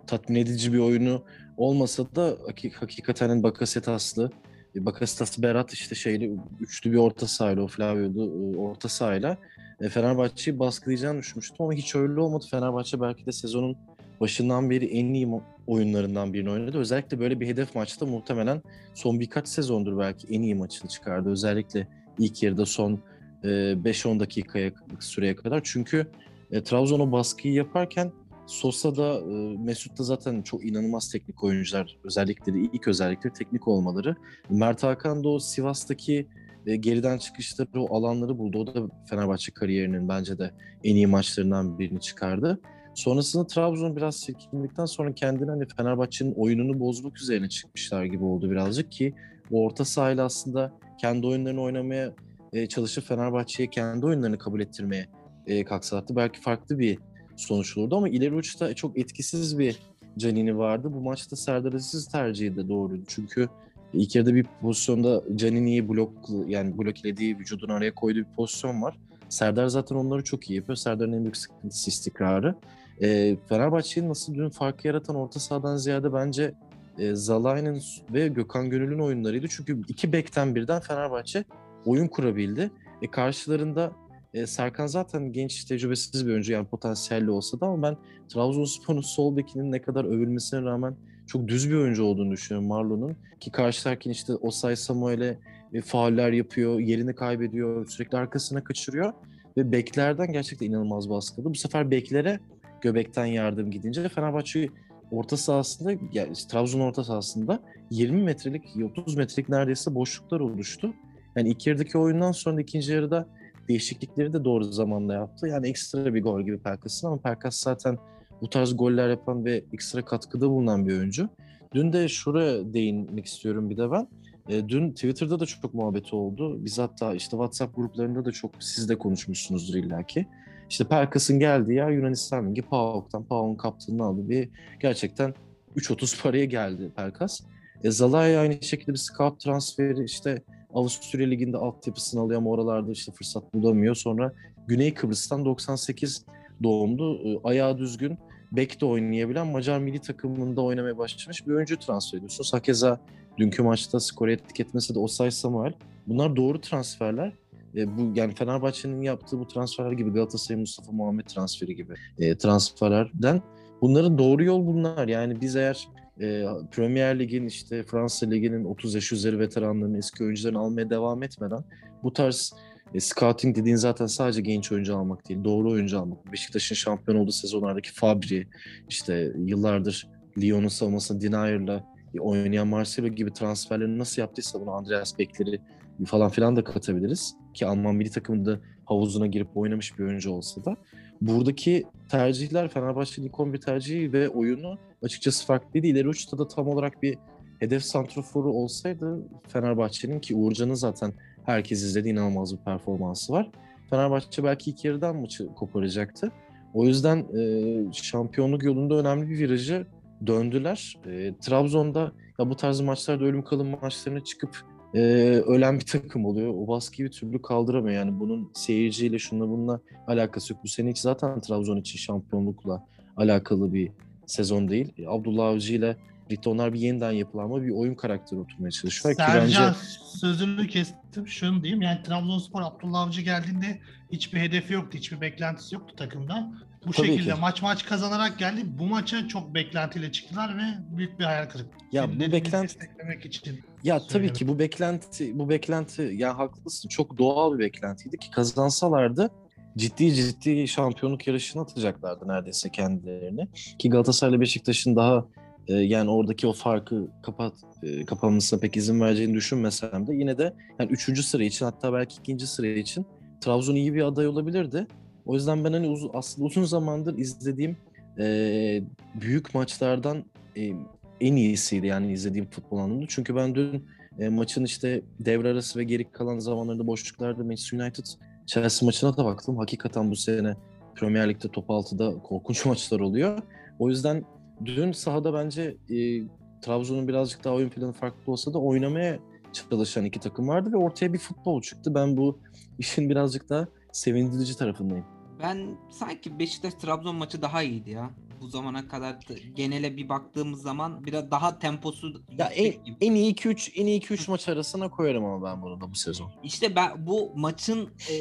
tatmin 0.07 0.35
edici 0.35 0.73
bir 0.73 0.79
oyunu 0.79 1.23
olmasa 1.57 2.07
da 2.17 2.29
hakik- 2.47 2.75
hakikaten 2.75 3.29
hani 3.29 3.43
Bakasetas'lı 3.43 4.31
e, 4.77 4.87
Bakasetas 4.87 5.39
Berat 5.39 5.73
işte 5.73 5.95
şeyli 5.95 6.37
üçlü 6.61 6.93
bir 6.93 6.97
orta 6.97 7.27
sahayla 7.27 7.63
o 7.63 7.67
Flavio'du 7.67 8.55
e, 8.55 8.57
orta 8.57 8.89
sahayla 8.89 9.37
e, 9.81 9.89
Fenerbahçe'yi 9.89 10.59
baskılayacağını 10.59 11.19
düşünmüştüm 11.19 11.57
ama 11.61 11.73
hiç 11.73 11.95
öyle 11.95 12.21
olmadı. 12.21 12.45
Fenerbahçe 12.51 13.01
belki 13.01 13.27
de 13.27 13.33
sezonun 13.33 13.77
başından 14.21 14.71
beri 14.71 14.87
en 14.87 15.15
iyi 15.15 15.29
oyunlarından 15.67 16.33
birini 16.33 16.51
oynadı. 16.51 16.79
Özellikle 16.79 17.21
böyle 17.21 17.41
bir 17.41 17.47
hedef 17.47 17.75
maçta 17.75 18.07
muhtemelen 18.07 18.63
son 18.95 19.21
birkaç 19.21 19.49
sezondur 19.49 19.99
belki 19.99 20.27
en 20.35 20.43
iyi 20.43 20.55
maçını 20.55 20.89
çıkardı. 20.89 21.31
Özellikle 21.31 21.89
ilk 22.19 22.43
yarıda 22.43 22.67
son 22.67 23.01
e, 23.45 23.49
5-10 23.49 24.21
dakikaya 24.21 24.71
süreye 25.01 25.37
kadar. 25.37 25.61
Çünkü 25.65 26.07
e, 26.51 26.63
Trabzon 26.63 27.01
o 27.01 27.13
baskıyı 27.13 27.55
yaparken 27.55 28.13
Sosa 28.49 28.97
da 28.97 29.21
e, 29.21 29.57
Mesut 29.59 29.99
da 29.99 30.03
zaten 30.03 30.43
çok 30.43 30.65
inanılmaz 30.65 31.11
teknik 31.13 31.45
oyuncular. 31.45 31.99
Özellikleri, 32.05 32.65
ilk 32.73 32.89
özellikleri 32.89 33.33
teknik 33.33 33.69
olmaları. 33.69 34.17
Mert 34.51 34.83
Hakan 34.83 35.25
da 35.25 35.29
o 35.29 35.39
Sivas'taki 35.39 36.29
e, 36.67 36.77
geriden 36.77 37.19
çıkışları, 37.19 37.69
o 37.75 37.97
alanları 37.97 38.39
buldu. 38.39 38.59
O 38.59 38.67
da 38.67 38.89
Fenerbahçe 39.11 39.53
kariyerinin 39.53 40.09
bence 40.09 40.39
de 40.39 40.51
en 40.85 40.95
iyi 40.95 41.07
maçlarından 41.07 41.79
birini 41.79 42.01
çıkardı. 42.01 42.61
Sonrasında 42.99 43.47
Trabzon 43.47 43.97
biraz 43.97 44.17
silkindikten 44.17 44.85
sonra 44.85 45.15
kendini 45.15 45.51
hani 45.51 45.67
Fenerbahçe'nin 45.77 46.35
oyununu 46.35 46.81
bozmak 46.81 47.21
üzerine 47.21 47.49
çıkmışlar 47.49 48.05
gibi 48.05 48.25
oldu 48.25 48.51
birazcık 48.51 48.93
ki 48.93 49.15
bu 49.51 49.65
orta 49.65 49.85
sahayla 49.85 50.25
aslında 50.25 50.73
kendi 51.01 51.27
oyunlarını 51.27 51.63
oynamaya 51.63 52.13
e, 52.53 52.67
çalışıp 52.67 53.05
Fenerbahçe'ye 53.05 53.71
kendi 53.71 54.07
oyunlarını 54.07 54.39
kabul 54.39 54.61
ettirmeye 54.61 55.07
e, 55.47 55.65
kalksalardı 55.65 56.17
belki 56.17 56.41
farklı 56.41 56.79
bir 56.79 56.99
sonuç 57.37 57.77
olurdu 57.77 57.97
ama 57.97 58.09
ileri 58.09 58.35
uçta 58.35 58.75
çok 58.75 58.99
etkisiz 58.99 59.59
bir 59.59 59.79
Canini 60.19 60.59
vardı. 60.59 60.93
Bu 60.93 61.01
maçta 61.01 61.37
Serdar 61.37 61.73
Aziz 61.73 62.09
tercihi 62.09 62.57
de 62.57 62.69
doğruydu. 62.69 63.05
Çünkü 63.09 63.49
İlk 63.93 64.15
yarıda 64.15 64.35
bir 64.35 64.47
pozisyonda 64.61 65.23
Canini'yi 65.35 65.89
blok 65.89 66.13
yani 66.47 66.79
bloklediği 66.79 67.39
vücudunu 67.39 67.73
araya 67.73 67.95
koyduğu 67.95 68.19
bir 68.19 68.35
pozisyon 68.37 68.83
var. 68.83 68.99
Serdar 69.29 69.67
zaten 69.67 69.97
onları 69.97 70.25
çok 70.25 70.51
iyi 70.51 70.57
yapıyor. 70.57 70.77
Serdar'ın 70.77 71.13
en 71.13 71.23
büyük 71.23 71.37
sıkıntısı 71.37 71.91
istikrarı. 71.91 72.55
E, 73.03 73.37
Fenerbahçe'nin 73.49 74.09
nasıl 74.09 74.35
dün 74.35 74.49
farkı 74.49 74.87
yaratan 74.87 75.17
orta 75.17 75.41
sahadan 75.41 75.77
ziyade 75.77 76.13
bence 76.13 76.55
e, 76.99 77.15
Zalai'nin 77.15 77.83
ve 78.13 78.29
Gökhan 78.29 78.71
Gönül'ün 78.71 78.99
oyunlarıydı. 78.99 79.47
Çünkü 79.49 79.83
iki 79.89 80.13
bekten 80.13 80.55
birden 80.55 80.81
Fenerbahçe 80.81 81.45
oyun 81.85 82.09
kurabildi. 82.09 82.71
E, 83.03 83.11
karşılarında 83.11 83.93
e, 84.35 84.47
Serkan 84.47 84.87
zaten 84.87 85.33
genç, 85.33 85.65
tecrübesiz 85.65 86.27
bir 86.27 86.33
oyuncu 86.33 86.53
yani 86.53 86.67
potansiyelli 86.67 87.31
olsa 87.31 87.61
da 87.61 87.67
ama 87.67 87.83
ben 87.83 87.97
Trabzonspor'un 88.29 89.01
sol 89.01 89.37
bekinin 89.37 89.73
ne 89.73 89.83
kadar 89.83 90.05
övülmesine 90.05 90.63
rağmen 90.63 90.97
çok 91.27 91.49
düz 91.49 91.71
bir 91.71 91.77
oyuncu 91.77 92.05
olduğunu 92.05 92.31
düşünüyorum 92.31 92.69
Marlon'un. 92.69 93.17
Ki 93.41 93.51
karşılarken 93.51 94.11
işte 94.11 94.35
Osay 94.35 94.77
Samuel'e 94.77 95.39
e, 95.73 95.81
fauller 95.81 96.33
yapıyor, 96.33 96.81
yerini 96.81 97.15
kaybediyor, 97.15 97.87
sürekli 97.87 98.19
arkasına 98.19 98.65
kaçırıyor. 98.65 99.13
Ve 99.57 99.73
beklerden 99.73 100.33
gerçekten 100.33 100.67
inanılmaz 100.67 101.11
baskıladı. 101.11 101.51
Bu 101.51 101.55
sefer 101.55 101.91
beklere 101.91 102.41
göbekten 102.83 103.27
yardım 103.27 103.71
gidince 103.71 104.09
Fenerbahçe 104.09 104.69
orta 105.11 105.37
sahasında, 105.37 105.93
yani 106.13 106.33
Trabzon 106.33 106.81
orta 106.81 107.05
sahasında 107.05 107.61
20 107.91 108.23
metrelik, 108.23 108.65
30 108.99 109.17
metrelik 109.17 109.49
neredeyse 109.49 109.95
boşluklar 109.95 110.41
oluştu. 110.41 110.95
Yani 111.37 111.49
ilk 111.49 111.67
yarıdaki 111.67 111.99
oyundan 111.99 112.33
sonra 112.33 112.61
ikinci 112.61 112.93
yarıda 112.93 113.29
değişiklikleri 113.69 114.33
de 114.33 114.45
doğru 114.45 114.65
zamanda 114.65 115.15
yaptı. 115.15 115.47
Yani 115.47 115.69
ekstra 115.69 116.15
bir 116.15 116.23
gol 116.23 116.43
gibi 116.43 116.59
Pelkas'ın 116.59 117.07
ama 117.07 117.19
Pelkas 117.19 117.57
zaten 117.57 117.99
bu 118.43 118.51
tarz 118.51 118.77
goller 118.77 119.09
yapan 119.09 119.45
ve 119.45 119.65
ekstra 119.73 120.05
katkıda 120.05 120.49
bulunan 120.51 120.89
bir 120.89 120.99
oyuncu. 120.99 121.29
Dün 121.75 121.93
de 121.93 122.09
şuraya 122.09 122.73
değinmek 122.73 123.27
istiyorum 123.27 123.71
bir 123.71 123.77
de 123.77 123.91
ben. 123.91 124.09
E, 124.49 124.69
dün 124.69 124.91
Twitter'da 124.91 125.41
da 125.41 125.47
çok 125.47 125.75
muhabbeti 125.75 126.17
oldu. 126.17 126.65
Biz 126.65 126.79
hatta 126.79 127.15
işte 127.15 127.31
WhatsApp 127.31 127.77
gruplarında 127.77 128.25
da 128.25 128.33
çok 128.33 128.51
siz 128.61 128.89
de 128.89 128.99
konuşmuşsunuzdur 128.99 129.75
illaki. 129.75 130.27
İşte 130.71 130.85
Pelkas'ın 130.85 131.39
geldiği 131.39 131.75
yer 131.75 131.91
Yunanistan 131.91 132.51
Ligi 132.51 132.63
PAOK'tan. 132.63 133.25
PAOK'un 133.25 133.55
kaptanını 133.55 134.05
aldı 134.05 134.29
bir 134.29 134.49
gerçekten 134.81 135.35
3.30 135.77 136.23
paraya 136.23 136.45
geldi 136.45 136.91
Pelkas. 136.97 137.41
E, 137.85 137.91
Zalai 137.91 138.39
aynı 138.39 138.63
şekilde 138.63 138.93
bir 138.93 138.99
scout 138.99 139.41
transferi 139.41 140.05
işte 140.05 140.43
Avusturya 140.75 141.29
Ligi'nde 141.29 141.57
altyapısını 141.57 142.21
alıyor 142.21 142.41
ama 142.41 142.51
oralarda 142.51 142.93
işte 142.93 143.13
fırsat 143.13 143.55
bulamıyor. 143.55 143.95
Sonra 143.95 144.33
Güney 144.67 144.95
Kıbrıs'tan 144.95 145.45
98 145.45 146.25
doğumlu, 146.63 147.21
e, 147.25 147.49
ayağı 147.49 147.79
düzgün, 147.79 148.19
bek 148.53 148.81
de 148.81 148.87
oynayabilen 148.87 149.47
Macar 149.47 149.79
milli 149.79 149.99
takımında 149.99 150.63
oynamaya 150.63 150.99
başlamış 150.99 151.47
bir 151.47 151.53
oyuncu 151.53 151.79
transfer 151.79 152.19
ediyorsun. 152.19 152.45
Sakeza 152.45 153.01
dünkü 153.39 153.63
maçta 153.63 154.01
skor 154.01 154.29
ettik 154.29 154.61
etmesi 154.61 154.95
de 154.95 154.99
Osay 154.99 155.31
Samuel. 155.31 155.73
Bunlar 156.07 156.37
doğru 156.37 156.61
transferler. 156.61 157.33
E, 157.75 157.99
bu 157.99 158.13
yani 158.15 158.35
Fenerbahçe'nin 158.35 159.03
yaptığı 159.03 159.39
bu 159.39 159.47
transferler 159.47 159.93
gibi 159.93 160.11
Galatasaray 160.11 160.61
Mustafa 160.61 160.93
Muhammed 160.93 161.25
transferi 161.25 161.77
gibi 161.77 161.95
e, 162.19 162.39
transferlerden 162.39 163.43
bunların 163.81 164.19
doğru 164.19 164.45
yol 164.45 164.67
bunlar. 164.67 165.09
Yani 165.09 165.41
biz 165.41 165.57
eğer 165.57 165.89
e, 166.21 166.45
Premier 166.73 167.19
Lig'in 167.19 167.47
işte 167.47 167.83
Fransa 167.83 168.27
Ligi'nin 168.27 168.65
30 168.65 168.95
yaş 168.95 169.13
üzeri 169.13 169.39
veteranlarını 169.39 169.99
eski 169.99 170.25
oyuncularını 170.25 170.59
almaya 170.59 170.91
devam 170.91 171.23
etmeden 171.23 171.65
bu 172.03 172.13
tarz 172.13 172.53
e, 172.95 173.01
scouting 173.01 173.57
dediğin 173.57 173.77
zaten 173.77 174.07
sadece 174.07 174.41
genç 174.41 174.73
oyuncu 174.73 174.97
almak 174.97 175.29
değil, 175.29 175.45
doğru 175.45 175.71
oyuncu 175.71 176.01
almak. 176.01 176.33
Beşiktaş'ın 176.33 176.75
şampiyon 176.75 177.19
olduğu 177.19 177.33
sezonlardaki 177.33 177.93
Fabri, 177.93 178.49
işte 178.89 179.33
yıllardır 179.37 180.09
Lyon'un 180.39 180.69
savunmasında 180.69 181.21
Denier'la 181.21 181.85
oynayan 182.21 182.69
Marcelo 182.69 183.09
gibi 183.09 183.33
transferleri 183.33 183.99
nasıl 183.99 184.23
yaptıysa 184.23 184.61
bunu 184.61 184.71
Andreas 184.71 185.19
Bekler'i 185.19 185.61
falan 186.07 186.31
filan 186.31 186.57
da 186.57 186.65
katabiliriz. 186.65 187.35
Ki 187.55 187.67
Alman 187.67 187.95
milli 187.95 188.11
takımında 188.11 188.61
havuzuna 188.85 189.27
girip 189.27 189.57
oynamış 189.57 189.99
bir 189.99 190.05
oyuncu 190.05 190.31
olsa 190.31 190.65
da. 190.65 190.77
Buradaki 191.21 191.85
tercihler 192.09 192.69
Fenerbahçe'nin 192.69 193.27
ilk 193.27 193.41
11 193.41 193.61
tercihi 193.61 194.13
ve 194.13 194.29
oyunu 194.29 194.79
açıkçası 195.03 195.47
farklıydı. 195.47 195.87
İleri 195.87 196.09
uçta 196.09 196.39
da 196.39 196.49
tam 196.49 196.69
olarak 196.69 197.03
bir 197.03 197.19
hedef 197.59 197.85
santroforu 197.85 198.53
olsaydı 198.53 199.29
Fenerbahçe'nin 199.49 200.21
ki 200.21 200.35
Uğurcan'ın 200.35 200.75
zaten 200.75 201.13
herkes 201.47 201.83
izledi 201.83 202.09
inanılmaz 202.09 202.53
bir 202.53 202.65
performansı 202.65 203.33
var. 203.33 203.51
Fenerbahçe 203.91 204.45
belki 204.45 204.71
ilk 204.71 204.85
yarıdan 204.85 205.17
maçı 205.17 205.47
koparacaktı. 205.47 206.33
O 206.75 206.85
yüzden 206.85 207.19
e, 207.19 207.93
şampiyonluk 207.93 208.63
yolunda 208.63 208.95
önemli 208.95 209.31
bir 209.31 209.39
virajı 209.39 209.87
döndüler. 210.27 210.97
E, 211.07 211.35
Trabzon'da 211.41 212.13
ya 212.39 212.51
bu 212.51 212.57
tarz 212.57 212.81
maçlarda 212.81 213.25
ölüm 213.25 213.45
kalım 213.45 213.69
maçlarına 213.83 214.25
çıkıp 214.25 214.65
e, 214.95 215.01
ölen 215.47 215.81
bir 215.81 215.85
takım 215.85 216.25
oluyor. 216.25 216.55
O 216.57 216.69
baskıyı 216.69 217.09
bir 217.09 217.13
türlü 217.13 217.43
kaldıramıyor. 217.43 217.97
Yani 217.97 218.21
bunun 218.21 218.51
seyirciyle 218.55 219.19
şunla 219.19 219.49
bununla 219.49 219.81
alakası 220.07 220.53
yok. 220.53 220.63
Bu 220.65 220.69
sene 220.69 220.91
hiç 220.91 220.99
zaten 220.99 221.41
Trabzon 221.41 221.77
için 221.77 221.99
şampiyonlukla 221.99 222.85
alakalı 223.17 223.73
bir 223.73 223.91
sezon 224.27 224.69
değil. 224.69 224.93
E, 224.99 225.07
Abdullah 225.07 225.47
Avcı 225.47 225.75
ile 225.75 225.97
birlikte 226.31 226.51
onlar 226.51 226.73
bir 226.73 226.81
yeniden 226.81 227.13
yapılanma 227.13 227.63
bir 227.63 227.71
oyun 227.71 227.95
karakteri 227.95 228.41
oturmaya 228.41 228.71
çalışıyor. 228.71 229.15
Sercan 229.15 229.43
bence... 229.43 229.79
sözünü 230.05 230.67
kestim 230.67 231.29
şunu 231.29 231.63
diyeyim. 231.63 231.83
Yani 231.83 232.03
Trabzonspor 232.03 232.63
Abdullah 232.63 233.01
Avcı 233.01 233.21
geldiğinde 233.21 233.79
hiçbir 234.13 234.41
hedefi 234.41 234.73
yoktu. 234.73 234.99
Hiçbir 234.99 235.21
beklentisi 235.21 235.75
yoktu 235.75 235.97
takımda. 235.97 236.53
Bu 236.89 236.93
Tabii 236.93 237.07
şekilde 237.07 237.35
ki. 237.35 237.41
maç 237.41 237.63
maç 237.63 237.85
kazanarak 237.87 238.39
geldi. 238.39 238.63
Bu 238.65 238.87
maça 238.87 239.29
çok 239.29 239.55
beklentiyle 239.55 240.13
çıktılar 240.13 240.57
ve 240.59 240.97
büyük 240.97 241.19
bir 241.19 241.25
hayal 241.25 241.49
kırıklığı. 241.49 241.79
Ya 241.93 242.17
bu 242.17 242.21
beklenti 242.33 242.79
için. 243.25 243.61
Ya 243.85 244.01
tabii 244.07 244.33
ki 244.33 244.49
bu 244.49 244.59
beklenti 244.59 245.39
bu 245.39 245.49
beklenti 245.49 246.03
ya 246.03 246.39
haklısın. 246.39 246.89
Çok 246.89 247.19
doğal 247.19 247.55
bir 247.55 247.59
beklentiydi 247.59 248.19
ki 248.19 248.31
kazansalardı 248.31 249.31
ciddi 249.77 250.15
ciddi 250.15 250.69
şampiyonluk 250.69 251.27
yarışına 251.27 251.63
atacaklardı 251.63 252.29
neredeyse 252.29 252.71
kendilerini. 252.71 253.49
Ki 253.79 253.91
Galatasaray 253.91 254.35
ile 254.35 254.41
Beşiktaş'ın 254.41 254.97
daha 254.97 255.25
e, 255.69 255.75
yani 255.75 256.11
oradaki 256.11 256.47
o 256.47 256.53
farkı 256.53 257.09
kapat 257.23 257.53
e, 257.83 258.05
kapanmasına 258.05 258.61
pek 258.61 258.77
izin 258.77 259.01
vereceğini 259.01 259.35
düşünmesem 259.35 260.07
de 260.07 260.15
yine 260.15 260.39
de 260.39 260.55
yani 260.79 260.91
üçüncü 260.91 261.23
sıra 261.23 261.45
için 261.45 261.65
hatta 261.65 261.93
belki 261.93 262.17
ikinci 262.21 262.47
sıra 262.47 262.67
için 262.67 263.07
Trabzon 263.41 263.75
iyi 263.75 263.95
bir 263.95 264.03
aday 264.03 264.27
olabilirdi. 264.27 264.87
O 265.29 265.35
yüzden 265.35 265.65
ben 265.65 265.73
hani 265.73 265.89
uz- 265.89 266.11
aslında 266.13 266.47
uzun 266.47 266.65
zamandır 266.65 267.19
izlediğim 267.19 267.77
e, 268.19 268.83
büyük 269.21 269.55
maçlardan 269.55 270.25
e, 270.57 270.73
en 271.21 271.37
iyisiydi 271.37 271.87
yani 271.87 272.13
izlediğim 272.13 272.51
futbol 272.51 272.79
anlamında. 272.79 273.07
Çünkü 273.09 273.37
ben 273.37 273.55
dün 273.55 273.87
e, 274.19 274.29
maçın 274.29 274.65
işte 274.65 275.03
devre 275.21 275.49
arası 275.49 275.79
ve 275.79 275.85
geri 275.85 276.13
kalan 276.13 276.39
zamanlarında 276.39 276.87
boşluklarda 276.87 277.45
Manchester 277.45 277.79
United 277.79 278.05
Chelsea 278.47 278.87
maçına 278.87 279.17
da 279.17 279.25
baktım. 279.25 279.57
Hakikaten 279.57 280.11
bu 280.11 280.17
sene 280.17 280.55
Premier 280.95 281.29
Lig'de 281.29 281.49
top 281.49 281.69
6'da 281.69 282.23
korkunç 282.23 282.65
maçlar 282.67 283.01
oluyor. 283.01 283.39
O 283.79 283.89
yüzden 283.89 284.25
dün 284.65 284.93
sahada 284.93 285.35
bence 285.35 285.77
e, 285.91 286.23
Trabzon'un 286.63 287.09
birazcık 287.09 287.45
daha 287.45 287.55
oyun 287.55 287.69
planı 287.69 287.93
farklı 287.93 288.33
olsa 288.33 288.55
da 288.55 288.59
oynamaya 288.59 289.19
çalışan 289.53 290.05
iki 290.05 290.21
takım 290.21 290.49
vardı 290.49 290.73
ve 290.73 290.77
ortaya 290.77 291.13
bir 291.13 291.19
futbol 291.19 291.63
çıktı. 291.63 291.95
Ben 291.95 292.17
bu 292.17 292.39
işin 292.79 293.11
birazcık 293.11 293.49
daha 293.49 293.67
sevindirici 293.93 294.57
tarafındayım. 294.57 295.18
Ben 295.43 295.77
sanki 295.91 296.39
Beşiktaş 296.39 296.75
Trabzon 296.75 297.17
maçı 297.17 297.43
daha 297.43 297.63
iyiydi 297.63 297.91
ya. 297.91 298.11
Bu 298.41 298.49
zamana 298.49 298.89
kadar 298.89 299.17
genele 299.55 299.97
bir 299.97 300.09
baktığımız 300.09 300.63
zaman 300.63 301.05
biraz 301.05 301.31
daha 301.31 301.59
temposu 301.59 302.23
ya 302.39 302.47
en, 302.47 302.75
en 303.01 303.15
iyi 303.15 303.33
2 303.33 303.49
3 303.49 303.73
en 303.77 303.87
iyi 303.87 303.99
2 303.99 304.15
3 304.15 304.29
maç 304.29 304.49
arasına 304.49 304.91
koyarım 304.91 305.25
ama 305.25 305.47
ben 305.47 305.63
bunu 305.63 305.81
da 305.81 305.91
bu 305.91 305.95
sezon. 305.95 306.31
İşte 306.43 306.77
ben 306.77 307.07
bu 307.07 307.33
maçın 307.37 307.91
e, 308.11 308.17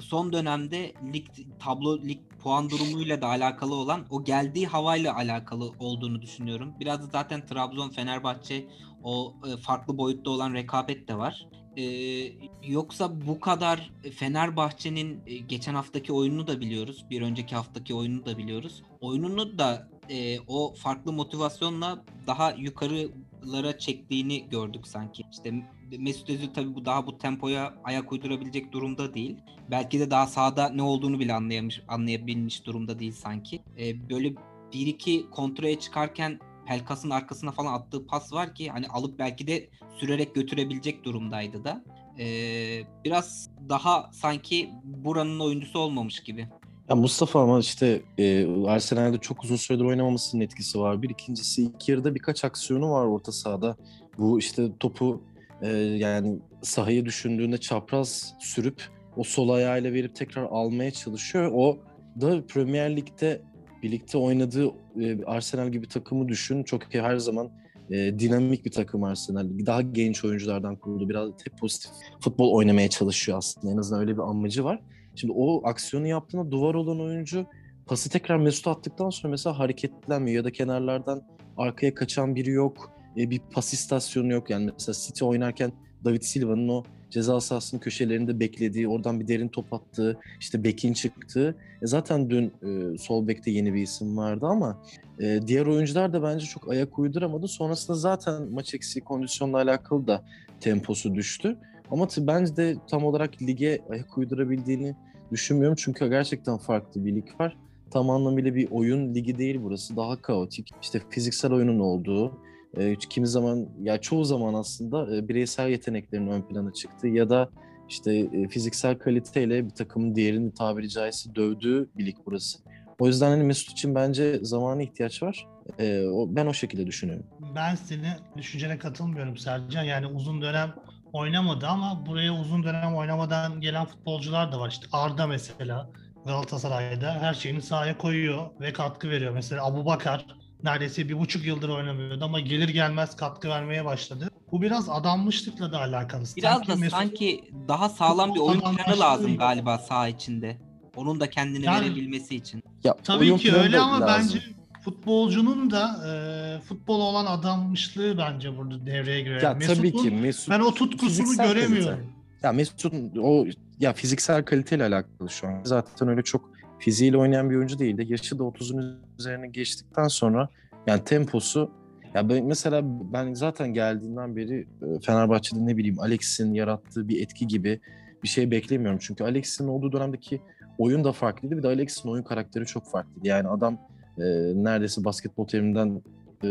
son 0.00 0.32
dönemde 0.32 0.92
lig 1.12 1.26
tablo 1.60 1.98
lig 1.98 2.20
puan 2.42 2.70
durumuyla 2.70 3.22
da 3.22 3.26
alakalı 3.26 3.74
olan 3.74 4.06
o 4.10 4.24
geldiği 4.24 4.66
havayla 4.66 5.16
alakalı 5.16 5.72
olduğunu 5.78 6.22
düşünüyorum. 6.22 6.74
Biraz 6.80 7.02
da 7.02 7.06
zaten 7.06 7.46
Trabzon 7.46 7.90
Fenerbahçe 7.90 8.66
o 9.02 9.34
e, 9.46 9.56
farklı 9.56 9.98
boyutta 9.98 10.30
olan 10.30 10.54
rekabet 10.54 11.08
de 11.08 11.18
var. 11.18 11.48
Ee, 11.76 12.32
yoksa 12.64 13.26
bu 13.26 13.40
kadar 13.40 13.92
Fenerbahçe'nin 14.14 15.20
e, 15.26 15.36
geçen 15.36 15.74
haftaki 15.74 16.12
oyununu 16.12 16.46
da 16.46 16.60
biliyoruz. 16.60 17.04
Bir 17.10 17.22
önceki 17.22 17.54
haftaki 17.54 17.94
oyununu 17.94 18.26
da 18.26 18.38
biliyoruz. 18.38 18.82
Oyununu 19.00 19.58
da 19.58 19.88
e, 20.10 20.40
o 20.40 20.74
farklı 20.74 21.12
motivasyonla 21.12 22.04
daha 22.26 22.50
yukarılara 22.50 23.78
çektiğini 23.78 24.48
gördük 24.48 24.86
sanki. 24.86 25.22
İşte 25.32 25.52
Mesut 25.98 26.30
Özil 26.30 26.48
tabii 26.54 26.74
bu 26.74 26.84
daha 26.84 27.06
bu 27.06 27.18
tempoya 27.18 27.74
ayak 27.84 28.12
uydurabilecek 28.12 28.72
durumda 28.72 29.14
değil. 29.14 29.36
Belki 29.70 30.00
de 30.00 30.10
daha 30.10 30.26
sahada 30.26 30.68
ne 30.68 30.82
olduğunu 30.82 31.20
bile 31.20 31.34
anlayamış, 31.34 31.82
anlayabilmiş 31.88 32.66
durumda 32.66 32.98
değil 32.98 33.12
sanki. 33.12 33.62
E, 33.78 34.10
böyle 34.10 34.34
bir 34.72 34.86
iki 34.86 35.30
kontrole 35.30 35.78
çıkarken 35.78 36.38
Pelkas'ın 36.72 37.10
arkasına 37.10 37.52
falan 37.52 37.72
attığı 37.72 38.06
pas 38.06 38.32
var 38.32 38.54
ki 38.54 38.70
hani 38.70 38.88
alıp 38.88 39.18
belki 39.18 39.46
de 39.46 39.68
sürerek 39.98 40.34
götürebilecek 40.34 41.04
durumdaydı 41.04 41.64
da. 41.64 41.84
Ee, 42.18 42.82
biraz 43.04 43.50
daha 43.68 44.10
sanki 44.12 44.70
buranın 44.84 45.40
oyuncusu 45.40 45.78
olmamış 45.78 46.20
gibi. 46.20 46.48
Ya 46.88 46.96
Mustafa 46.96 47.42
ama 47.42 47.58
işte 47.58 48.02
e, 48.18 48.46
Arsenal'de 48.66 49.18
çok 49.18 49.44
uzun 49.44 49.56
süredir 49.56 49.84
oynamamasının 49.84 50.42
etkisi 50.42 50.80
var. 50.80 51.02
Bir 51.02 51.10
ikincisi 51.10 51.62
ilk 51.62 51.88
yarıda 51.88 52.14
birkaç 52.14 52.44
aksiyonu 52.44 52.90
var 52.90 53.06
orta 53.06 53.32
sahada. 53.32 53.76
Bu 54.18 54.38
işte 54.38 54.68
topu 54.80 55.22
e, 55.62 55.68
yani 55.76 56.38
sahayı 56.62 57.04
düşündüğünde 57.04 57.58
çapraz 57.58 58.34
sürüp 58.40 58.82
o 59.16 59.24
sol 59.24 59.48
ayağıyla 59.48 59.92
verip 59.92 60.16
tekrar 60.16 60.42
almaya 60.42 60.90
çalışıyor. 60.90 61.50
O 61.54 61.78
da 62.20 62.46
Premier 62.46 62.96
Lig'de 62.96 63.42
birlikte 63.82 64.18
oynadığı 64.18 64.66
e, 65.00 65.24
Arsenal 65.24 65.68
gibi 65.68 65.88
takımı 65.88 66.28
düşün. 66.28 66.62
Çok 66.62 66.94
her 66.94 67.16
zaman 67.16 67.50
e, 67.90 68.18
dinamik 68.18 68.64
bir 68.64 68.70
takım 68.70 69.04
Arsenal. 69.04 69.48
Daha 69.66 69.82
genç 69.82 70.24
oyunculardan 70.24 70.76
kuruldu. 70.76 71.08
Biraz 71.08 71.28
hep 71.28 71.58
pozitif 71.58 71.90
futbol 72.20 72.52
oynamaya 72.52 72.90
çalışıyor 72.90 73.38
aslında. 73.38 73.72
En 73.72 73.76
azından 73.76 74.00
öyle 74.00 74.12
bir 74.12 74.22
amacı 74.22 74.64
var. 74.64 74.80
Şimdi 75.14 75.32
o 75.36 75.68
aksiyonu 75.68 76.06
yaptığında 76.06 76.50
duvar 76.50 76.74
olan 76.74 77.00
oyuncu 77.00 77.46
pası 77.86 78.10
tekrar 78.10 78.36
Mesut 78.36 78.66
attıktan 78.66 79.10
sonra 79.10 79.30
mesela 79.30 79.58
hareketlenmiyor 79.58 80.36
ya 80.36 80.44
da 80.44 80.52
kenarlardan 80.52 81.22
arkaya 81.56 81.94
kaçan 81.94 82.34
biri 82.34 82.50
yok. 82.50 82.90
E, 83.16 83.30
bir 83.30 83.40
pas 83.52 83.72
istasyonu 83.72 84.32
yok. 84.32 84.50
Yani 84.50 84.70
mesela 84.72 84.96
City 85.06 85.24
oynarken 85.24 85.72
David 86.04 86.22
Silva'nın 86.22 86.68
o 86.68 86.84
ceza 87.12 87.40
sahasının 87.40 87.80
köşelerinde 87.80 88.40
beklediği, 88.40 88.88
oradan 88.88 89.20
bir 89.20 89.28
derin 89.28 89.48
top 89.48 89.72
attığı, 89.72 90.18
işte 90.40 90.64
bekin 90.64 90.92
çıktığı. 90.92 91.56
E 91.82 91.86
zaten 91.86 92.30
dün 92.30 92.52
e, 92.62 92.98
sol 92.98 93.28
bekte 93.28 93.50
yeni 93.50 93.74
bir 93.74 93.82
isim 93.82 94.16
vardı 94.16 94.46
ama 94.46 94.82
e, 95.20 95.40
diğer 95.46 95.66
oyuncular 95.66 96.12
da 96.12 96.22
bence 96.22 96.46
çok 96.46 96.70
ayak 96.70 96.98
uyduramadı. 96.98 97.48
Sonrasında 97.48 97.96
zaten 97.96 98.52
maç 98.52 98.74
eksiği 98.74 99.04
kondisyonla 99.04 99.56
alakalı 99.56 100.06
da 100.06 100.24
temposu 100.60 101.14
düştü. 101.14 101.56
Ama 101.90 102.08
bence 102.18 102.56
de 102.56 102.76
tam 102.90 103.04
olarak 103.04 103.42
lige 103.42 103.78
ayak 103.90 104.18
uydurabildiğini 104.18 104.96
düşünmüyorum. 105.32 105.76
Çünkü 105.80 106.08
gerçekten 106.10 106.58
farklı 106.58 107.04
bir 107.04 107.14
lig 107.14 107.40
var. 107.40 107.56
Tam 107.90 108.10
anlamıyla 108.10 108.54
bir 108.54 108.70
oyun 108.70 109.14
ligi 109.14 109.38
değil 109.38 109.60
burası. 109.62 109.96
Daha 109.96 110.22
kaotik. 110.22 110.70
İşte 110.82 111.02
fiziksel 111.10 111.52
oyunun 111.52 111.78
olduğu, 111.78 112.32
e, 112.76 112.96
kimi 112.96 113.26
zaman 113.26 113.68
ya 113.82 114.00
çoğu 114.00 114.24
zaman 114.24 114.54
aslında 114.54 115.16
e, 115.16 115.28
bireysel 115.28 115.68
yeteneklerin 115.68 116.26
ön 116.26 116.42
plana 116.42 116.72
çıktığı 116.72 117.08
ya 117.08 117.30
da 117.30 117.50
işte 117.88 118.16
e, 118.16 118.48
fiziksel 118.48 118.98
kaliteyle 118.98 119.64
bir 119.64 119.70
takımın 119.70 120.14
diğerini 120.14 120.54
tabiri 120.54 120.88
caizse 120.88 121.34
dövdüğü 121.34 121.88
bir 121.96 122.06
lig 122.06 122.16
burası. 122.26 122.58
O 122.98 123.06
yüzden 123.06 123.30
hani 123.30 123.42
Mesut 123.42 123.70
için 123.70 123.94
bence 123.94 124.38
zamana 124.42 124.82
ihtiyaç 124.82 125.22
var. 125.22 125.46
E, 125.78 126.06
o, 126.06 126.26
ben 126.30 126.46
o 126.46 126.52
şekilde 126.52 126.86
düşünüyorum. 126.86 127.26
Ben 127.54 127.74
senin 127.74 128.06
düşüncene 128.36 128.78
katılmıyorum 128.78 129.36
Sercan. 129.36 129.82
Yani 129.82 130.06
uzun 130.06 130.42
dönem 130.42 130.74
oynamadı 131.12 131.66
ama 131.66 132.06
buraya 132.06 132.34
uzun 132.40 132.62
dönem 132.62 132.94
oynamadan 132.94 133.60
gelen 133.60 133.84
futbolcular 133.84 134.52
da 134.52 134.60
var. 134.60 134.68
İşte 134.70 134.86
Arda 134.92 135.26
mesela 135.26 135.90
Galatasaray'da 136.26 137.14
her 137.14 137.34
şeyini 137.34 137.62
sahaya 137.62 137.98
koyuyor 137.98 138.50
ve 138.60 138.72
katkı 138.72 139.10
veriyor. 139.10 139.32
Mesela 139.32 139.66
Abu 139.66 139.86
Bakar 139.86 140.26
neredeyse 140.64 141.08
bir 141.08 141.18
buçuk 141.18 141.46
yıldır 141.46 141.68
oynamıyordu 141.68 142.24
ama 142.24 142.40
gelir 142.40 142.68
gelmez 142.68 143.16
katkı 143.16 143.48
vermeye 143.48 143.84
başladı. 143.84 144.30
Bu 144.52 144.62
biraz 144.62 144.88
adanmışlıkla 144.88 145.72
da 145.72 145.78
alakalı. 145.80 146.24
Biraz 146.36 146.68
da 146.68 146.72
Mesut- 146.72 146.90
sanki 146.90 147.44
daha 147.68 147.88
sağlam 147.88 148.34
bir 148.34 148.40
oyun 148.40 148.60
planı 148.60 149.00
lazım 149.00 149.36
galiba 149.36 149.78
saha 149.78 150.08
içinde. 150.08 150.56
Onun 150.96 151.20
da 151.20 151.30
kendini 151.30 151.64
Yani- 151.64 151.86
verebilmesi 151.86 152.36
için. 152.36 152.62
Ya, 152.84 152.94
Tabii 153.04 153.18
oyun 153.24 153.36
ki 153.36 153.52
öyle 153.54 153.78
ama 153.78 154.00
lazım. 154.00 154.30
bence 154.40 154.44
futbolcunun 154.84 155.70
da 155.70 156.00
e, 156.08 156.60
futbola 156.60 157.02
olan 157.04 157.26
adanmışlığı 157.26 158.18
bence 158.18 158.56
burada 158.58 158.86
devreye 158.86 159.20
giriyor. 159.20 159.42
ya 159.42 159.48
Yani 159.48 159.66
tabii 159.66 159.80
Mesut'un- 159.80 160.02
ki 160.02 160.10
Mesut 160.10 160.50
ben 160.50 160.60
o 160.60 160.74
tutkusunu 160.74 161.08
fiziksel 161.10 161.36
kalite. 161.46 161.60
göremiyorum. 161.60 162.06
Ya 162.42 162.52
Mesut'un 162.52 163.12
o 163.22 163.46
ya 163.80 163.92
fiziksel 163.92 164.44
kaliteyle 164.44 164.84
alakalı 164.84 165.30
şu 165.30 165.46
an. 165.48 165.60
Zaten 165.64 166.08
öyle 166.08 166.22
çok 166.22 166.51
fiziğiyle 166.82 167.16
oynayan 167.16 167.50
bir 167.50 167.56
oyuncu 167.56 167.78
değildi. 167.78 168.06
Yaşı 168.08 168.38
da 168.38 168.42
30'un 168.42 169.00
üzerine 169.18 169.48
geçtikten 169.48 170.08
sonra 170.08 170.48
yani 170.86 171.04
temposu 171.04 171.70
ya 172.14 172.28
ben, 172.28 172.44
mesela 172.44 172.80
ben 172.84 173.34
zaten 173.34 173.74
geldiğinden 173.74 174.36
beri 174.36 174.66
e, 174.82 175.00
Fenerbahçe'de 175.00 175.66
ne 175.66 175.76
bileyim 175.76 176.00
Alex'in 176.00 176.54
yarattığı 176.54 177.08
bir 177.08 177.22
etki 177.22 177.46
gibi 177.46 177.80
bir 178.22 178.28
şey 178.28 178.50
beklemiyorum. 178.50 178.98
Çünkü 179.02 179.24
Alex'in 179.24 179.68
olduğu 179.68 179.92
dönemdeki 179.92 180.40
oyun 180.78 181.04
da 181.04 181.12
farklıydı. 181.12 181.56
Bir 181.56 181.62
de 181.62 181.68
Alex'in 181.68 182.08
oyun 182.08 182.22
karakteri 182.22 182.66
çok 182.66 182.90
farklıydı. 182.90 183.28
Yani 183.28 183.48
adam 183.48 183.78
e, 184.18 184.22
neredeyse 184.54 185.04
basketbol 185.04 185.46
teriminden 185.46 186.02
e, 186.44 186.48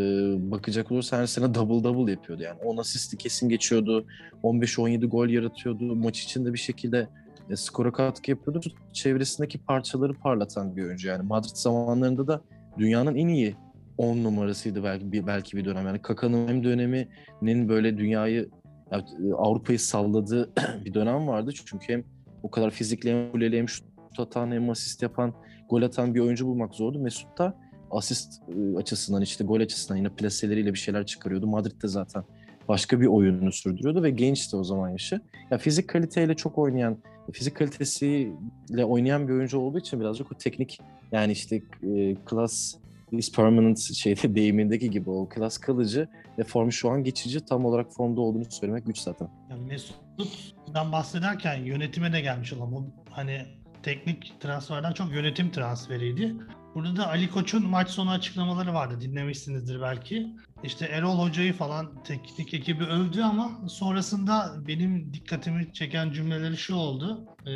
bakacak 0.51 0.91
olursa 0.91 1.17
her 1.17 1.25
sene 1.25 1.53
double 1.53 1.83
double 1.83 2.11
yapıyordu. 2.11 2.43
Yani 2.43 2.59
10 2.59 2.77
asisti 2.77 3.17
kesin 3.17 3.49
geçiyordu. 3.49 4.05
15-17 4.43 5.05
gol 5.05 5.27
yaratıyordu. 5.27 5.95
Maç 5.95 6.23
içinde 6.23 6.53
bir 6.53 6.59
şekilde 6.59 7.07
e, 7.51 7.55
skora 7.55 7.91
katkı 7.91 8.31
yapıyordu. 8.31 8.61
Çevresindeki 8.93 9.59
parçaları 9.59 10.13
parlatan 10.13 10.75
bir 10.75 10.83
oyuncu. 10.83 11.07
Yani 11.07 11.27
Madrid 11.27 11.55
zamanlarında 11.55 12.27
da 12.27 12.41
dünyanın 12.77 13.15
en 13.15 13.27
iyi 13.27 13.55
10 13.97 14.23
numarasıydı 14.23 14.83
belki 14.83 15.11
bir, 15.11 15.27
belki 15.27 15.57
bir 15.57 15.65
dönem. 15.65 15.85
Yani 15.85 16.01
Kaka'nın 16.01 16.47
hem 16.47 16.63
döneminin 16.63 17.69
böyle 17.69 17.97
dünyayı 17.97 18.49
ya, 18.91 18.99
e, 18.99 19.33
Avrupa'yı 19.33 19.79
salladığı 19.79 20.51
bir 20.85 20.93
dönem 20.93 21.27
vardı. 21.27 21.51
Çünkü 21.65 21.93
hem 21.93 22.03
o 22.43 22.51
kadar 22.51 22.71
fizikli 22.71 23.11
hem 23.11 23.31
kuleli 23.31 23.57
hem 23.57 23.69
şut 23.69 23.85
atan 24.17 24.51
hem 24.51 24.69
asist 24.69 25.01
yapan 25.01 25.33
gol 25.69 25.81
atan 25.81 26.15
bir 26.15 26.19
oyuncu 26.19 26.47
bulmak 26.47 26.75
zordu. 26.75 26.99
Mesut 26.99 27.37
da 27.37 27.57
asist 27.91 28.41
e, 28.49 28.77
açısından 28.77 29.21
işte 29.21 29.43
gol 29.43 29.59
açısından 29.59 29.97
yine 29.97 30.09
plaseleriyle 30.09 30.73
bir 30.73 30.79
şeyler 30.79 31.05
çıkarıyordu. 31.05 31.47
Madrid'de 31.47 31.87
zaten 31.87 32.23
başka 32.67 33.01
bir 33.01 33.07
oyununu 33.07 33.51
sürdürüyordu 33.51 34.03
ve 34.03 34.09
gençti 34.09 34.57
o 34.57 34.63
zaman 34.63 34.89
yaşı. 34.89 35.21
Ya 35.51 35.57
fizik 35.57 35.87
kaliteyle 35.87 36.35
çok 36.35 36.57
oynayan, 36.57 36.97
fizik 37.31 37.55
kalitesiyle 37.55 38.85
oynayan 38.85 39.27
bir 39.27 39.33
oyuncu 39.33 39.59
olduğu 39.59 39.79
için 39.79 39.99
birazcık 39.99 40.31
o 40.31 40.35
teknik 40.35 40.79
yani 41.11 41.31
işte 41.31 41.55
e, 41.83 42.15
class 42.29 42.75
is 43.11 43.31
permanent 43.31 43.79
şeyde 43.79 44.35
deyimindeki 44.35 44.89
gibi 44.89 45.09
o 45.09 45.29
class 45.35 45.57
kalıcı 45.57 46.07
ve 46.39 46.43
formu 46.43 46.71
şu 46.71 46.89
an 46.89 47.03
geçici 47.03 47.45
tam 47.45 47.65
olarak 47.65 47.93
formda 47.93 48.21
olduğunu 48.21 48.45
söylemek 48.49 48.85
güç 48.85 48.97
zaten. 48.97 49.27
Yani 49.49 49.65
Mesut'dan 49.65 50.91
bahsederken 50.91 51.55
yönetime 51.55 52.13
de 52.13 52.21
gelmiş 52.21 52.53
olan 52.53 52.71
bu 52.71 52.85
hani 53.09 53.45
teknik 53.83 54.33
transferden 54.39 54.93
çok 54.93 55.11
yönetim 55.11 55.51
transferiydi. 55.51 56.35
Burada 56.75 56.95
da 56.95 57.07
Ali 57.07 57.29
Koç'un 57.29 57.67
maç 57.67 57.89
sonu 57.89 58.09
açıklamaları 58.09 58.73
vardı. 58.73 59.01
Dinlemişsinizdir 59.01 59.81
belki. 59.81 60.27
İşte 60.63 60.85
Erol 60.85 61.19
Hoca'yı 61.19 61.53
falan 61.53 62.03
teknik 62.03 62.53
ekibi 62.53 62.83
övdü 62.83 63.21
ama 63.21 63.51
sonrasında 63.69 64.53
benim 64.67 65.13
dikkatimi 65.13 65.73
çeken 65.73 66.11
cümleleri 66.11 66.57
şu 66.57 66.75
oldu. 66.75 67.25
Ee, 67.47 67.51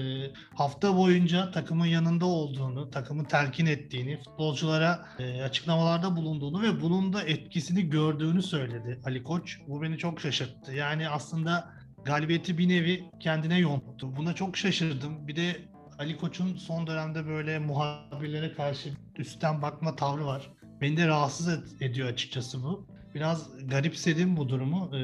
hafta 0.54 0.98
boyunca 0.98 1.52
takımın 1.52 1.86
yanında 1.86 2.26
olduğunu, 2.26 2.90
takımı 2.90 3.28
telkin 3.28 3.66
ettiğini, 3.66 4.18
futbolculara 4.18 5.06
e, 5.20 5.42
açıklamalarda 5.42 6.16
bulunduğunu 6.16 6.62
ve 6.62 6.82
bunun 6.82 7.14
da 7.14 7.24
etkisini 7.24 7.90
gördüğünü 7.90 8.44
söyledi 8.44 9.00
Ali 9.06 9.24
Koç. 9.24 9.60
Bu 9.68 9.82
beni 9.82 9.98
çok 9.98 10.22
şaşırttı. 10.22 10.74
Yani 10.74 11.10
aslında 11.10 11.74
galibiyeti 12.06 12.58
bir 12.58 12.70
nevi 12.70 13.04
kendine 13.20 13.60
yonttu. 13.60 14.16
Buna 14.16 14.34
çok 14.34 14.58
şaşırdım. 14.58 15.28
Bir 15.28 15.36
de 15.36 15.56
Ali 16.00 16.18
Koç'un 16.18 16.58
son 16.58 16.88
dönemde 16.88 17.28
böyle 17.28 17.60
muhabirlere 17.60 18.54
karşı 18.54 18.90
üstten 19.18 19.62
bakma 19.62 19.96
tavrı 19.96 20.26
var. 20.26 20.52
Beni 20.82 20.98
de 20.98 21.08
rahatsız 21.08 21.82
ediyor 21.82 22.10
açıkçası 22.10 22.64
bu. 22.64 22.95
Biraz 23.16 23.50
garipsedim 23.68 24.38
bu 24.38 24.50
durumu. 24.50 24.90
Ee, 24.96 25.00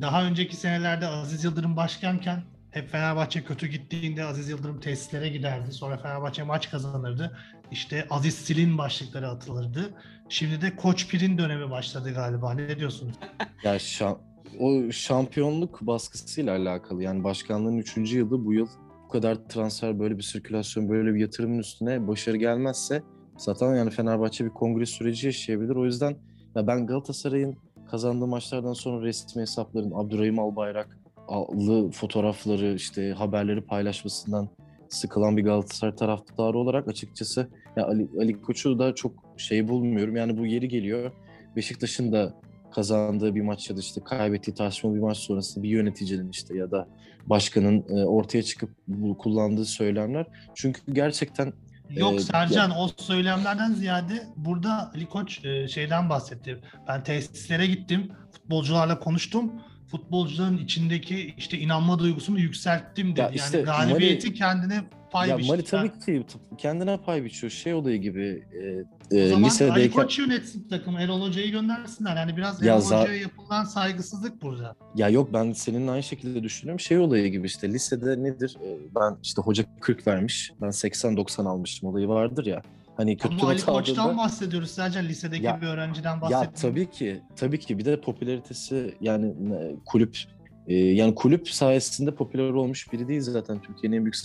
daha 0.00 0.24
önceki 0.24 0.56
senelerde 0.56 1.06
Aziz 1.06 1.44
Yıldırım 1.44 1.76
başkanken 1.76 2.42
hep 2.70 2.88
Fenerbahçe 2.88 3.44
kötü 3.44 3.66
gittiğinde 3.66 4.24
Aziz 4.24 4.48
Yıldırım 4.48 4.80
tesislere 4.80 5.28
giderdi. 5.28 5.72
Sonra 5.72 5.96
Fenerbahçe 5.96 6.42
maç 6.42 6.70
kazanırdı. 6.70 7.38
İşte 7.70 8.06
Aziz 8.10 8.34
Silin 8.34 8.78
başlıkları 8.78 9.28
atılırdı. 9.28 9.94
Şimdi 10.28 10.60
de 10.62 10.76
Koç 10.76 11.08
Pir'in 11.08 11.38
dönemi 11.38 11.70
başladı 11.70 12.14
galiba. 12.14 12.54
Ne 12.54 12.78
diyorsunuz? 12.78 13.14
Ya 13.64 13.76
şa- 13.76 14.18
o 14.58 14.92
şampiyonluk 14.92 15.80
baskısıyla 15.80 16.56
alakalı 16.56 17.02
yani 17.02 17.24
başkanlığın 17.24 17.76
3. 17.78 17.96
yılı 17.96 18.44
bu 18.44 18.52
yıl 18.52 18.68
bu 19.04 19.08
kadar 19.08 19.34
transfer 19.34 19.98
böyle 20.00 20.18
bir 20.18 20.22
sirkülasyon 20.22 20.88
böyle 20.88 21.14
bir 21.14 21.20
yatırımın 21.20 21.58
üstüne 21.58 22.08
başarı 22.08 22.36
gelmezse 22.36 23.02
zaten 23.36 23.74
yani 23.74 23.90
Fenerbahçe 23.90 24.44
bir 24.44 24.50
kongre 24.50 24.86
süreci 24.86 25.26
yaşayabilir. 25.26 25.76
O 25.76 25.84
yüzden 25.84 26.16
ya 26.56 26.66
ben 26.66 26.86
Galatasaray'ın 26.86 27.56
kazandığı 27.90 28.26
maçlardan 28.26 28.72
sonra 28.72 29.06
resmi 29.06 29.42
hesapların 29.42 29.90
Abdurrahim 29.94 30.38
Albayrak'lı 30.38 31.90
fotoğrafları 31.90 32.74
işte 32.74 33.12
haberleri 33.12 33.60
paylaşmasından 33.60 34.48
sıkılan 34.88 35.36
bir 35.36 35.44
Galatasaray 35.44 35.96
taraftarı 35.96 36.58
olarak 36.58 36.88
açıkçası 36.88 37.48
ya 37.76 37.86
Ali, 37.86 38.08
Ali 38.20 38.42
Koç'u 38.42 38.78
da 38.78 38.94
çok 38.94 39.12
şey 39.36 39.68
bulmuyorum. 39.68 40.16
Yani 40.16 40.38
bu 40.38 40.46
yeri 40.46 40.68
geliyor. 40.68 41.12
Beşiktaş'ın 41.56 42.12
da 42.12 42.34
kazandığı 42.70 43.34
bir 43.34 43.42
maç 43.42 43.70
ya 43.70 43.76
da 43.76 43.80
işte 43.80 44.00
kaybettiği 44.04 44.54
tartışmalı 44.54 44.94
bir 44.94 45.00
maç 45.00 45.16
sonrasında 45.16 45.62
bir 45.62 45.68
yöneticinin 45.68 46.30
işte 46.30 46.56
ya 46.56 46.70
da 46.70 46.88
başkanın 47.26 47.84
e, 47.88 48.04
ortaya 48.04 48.42
çıkıp 48.42 48.70
kullandığı 49.18 49.64
söylemler. 49.64 50.26
Çünkü 50.54 50.92
gerçekten 50.92 51.52
Yok 51.90 52.14
Ee, 52.14 52.18
Sercan 52.18 52.70
o 52.70 52.88
söylemlerden 52.96 53.72
ziyade 53.72 54.26
burada 54.36 54.90
Ali 54.94 55.06
Koç 55.06 55.44
e, 55.44 55.68
şeyden 55.68 56.10
bahsetti. 56.10 56.60
Ben 56.88 57.02
tesislere 57.04 57.66
gittim, 57.66 58.12
futbolcularla 58.32 58.98
konuştum. 58.98 59.52
Futbolcuların 59.90 60.58
içindeki 60.58 61.34
işte 61.38 61.58
inanma 61.58 61.98
duygusunu 61.98 62.38
yükselttim 62.38 63.12
dedi. 63.12 63.20
Ya 63.20 63.28
işte 63.30 63.56
yani 63.58 63.66
galibiyeti 63.66 64.34
kendine 64.34 64.84
pay 65.12 65.28
ya 65.28 65.38
biçti. 65.38 65.52
Mali 65.52 65.64
tabii 65.64 65.98
ki 65.98 66.26
kendine 66.58 66.96
pay 66.96 67.24
biçiyor. 67.24 67.50
Şey 67.50 67.74
olayı 67.74 68.00
gibi 68.00 68.44
e, 68.52 69.16
O 69.16 69.18
e, 69.18 69.28
zaman 69.28 69.42
Ali 69.42 69.50
lisedeyken 69.50 70.02
Koç 70.02 70.18
yönetsin 70.18 70.68
takım. 70.68 70.96
Erol 70.96 71.20
Hoca'yı 71.22 71.50
göndersinler. 71.50 72.16
Yani 72.16 72.36
biraz 72.36 72.62
Ya 72.62 72.74
Erol 72.74 72.82
za- 72.82 73.00
Hoca'ya 73.02 73.20
yapılan 73.20 73.64
saygısızlık 73.64 74.42
burada. 74.42 74.74
ya 74.94 75.08
yok 75.08 75.32
ben 75.32 75.52
seninle 75.52 75.90
aynı 75.90 76.02
şekilde 76.02 76.42
düşünüyorum. 76.42 76.80
Şey 76.80 76.98
olayı 76.98 77.30
gibi 77.30 77.46
işte 77.46 77.68
lisede 77.72 78.22
nedir? 78.22 78.56
E, 78.64 78.76
ben 78.94 79.16
işte 79.22 79.42
hoca 79.42 79.64
40 79.80 80.06
vermiş. 80.06 80.52
Ben 80.62 80.68
80-90 80.68 81.48
almışım 81.48 81.88
olayı 81.88 82.08
vardır 82.08 82.46
ya. 82.46 82.62
Hani 82.96 83.16
kötü 83.16 83.34
Ama 83.34 83.48
Ali 83.48 83.60
Koç'tan 83.64 84.18
bahsediyoruz. 84.18 84.70
Sadece 84.70 85.08
lisedeki 85.08 85.44
Ya- 85.44 85.60
bir 85.60 85.66
öğrenciden 85.66 86.14
ya 86.14 86.20
bahsetmiyoruz. 86.20 86.60
tabii 86.60 86.90
ki 86.90 87.20
tabii 87.36 87.58
ki 87.58 87.78
bir 87.78 87.84
de 87.84 88.00
popülaritesi 88.00 88.94
yani 89.00 89.26
e, 89.54 89.76
kulüp 89.86 90.18
e, 90.66 90.74
yani 90.74 91.14
kulüp 91.14 91.48
sayesinde 91.48 92.14
popüler 92.14 92.50
olmuş 92.50 92.92
biri 92.92 93.08
değil 93.08 93.20
zaten 93.20 93.62
Türkiye'nin 93.62 93.96
en 93.96 94.04
büyük 94.04 94.16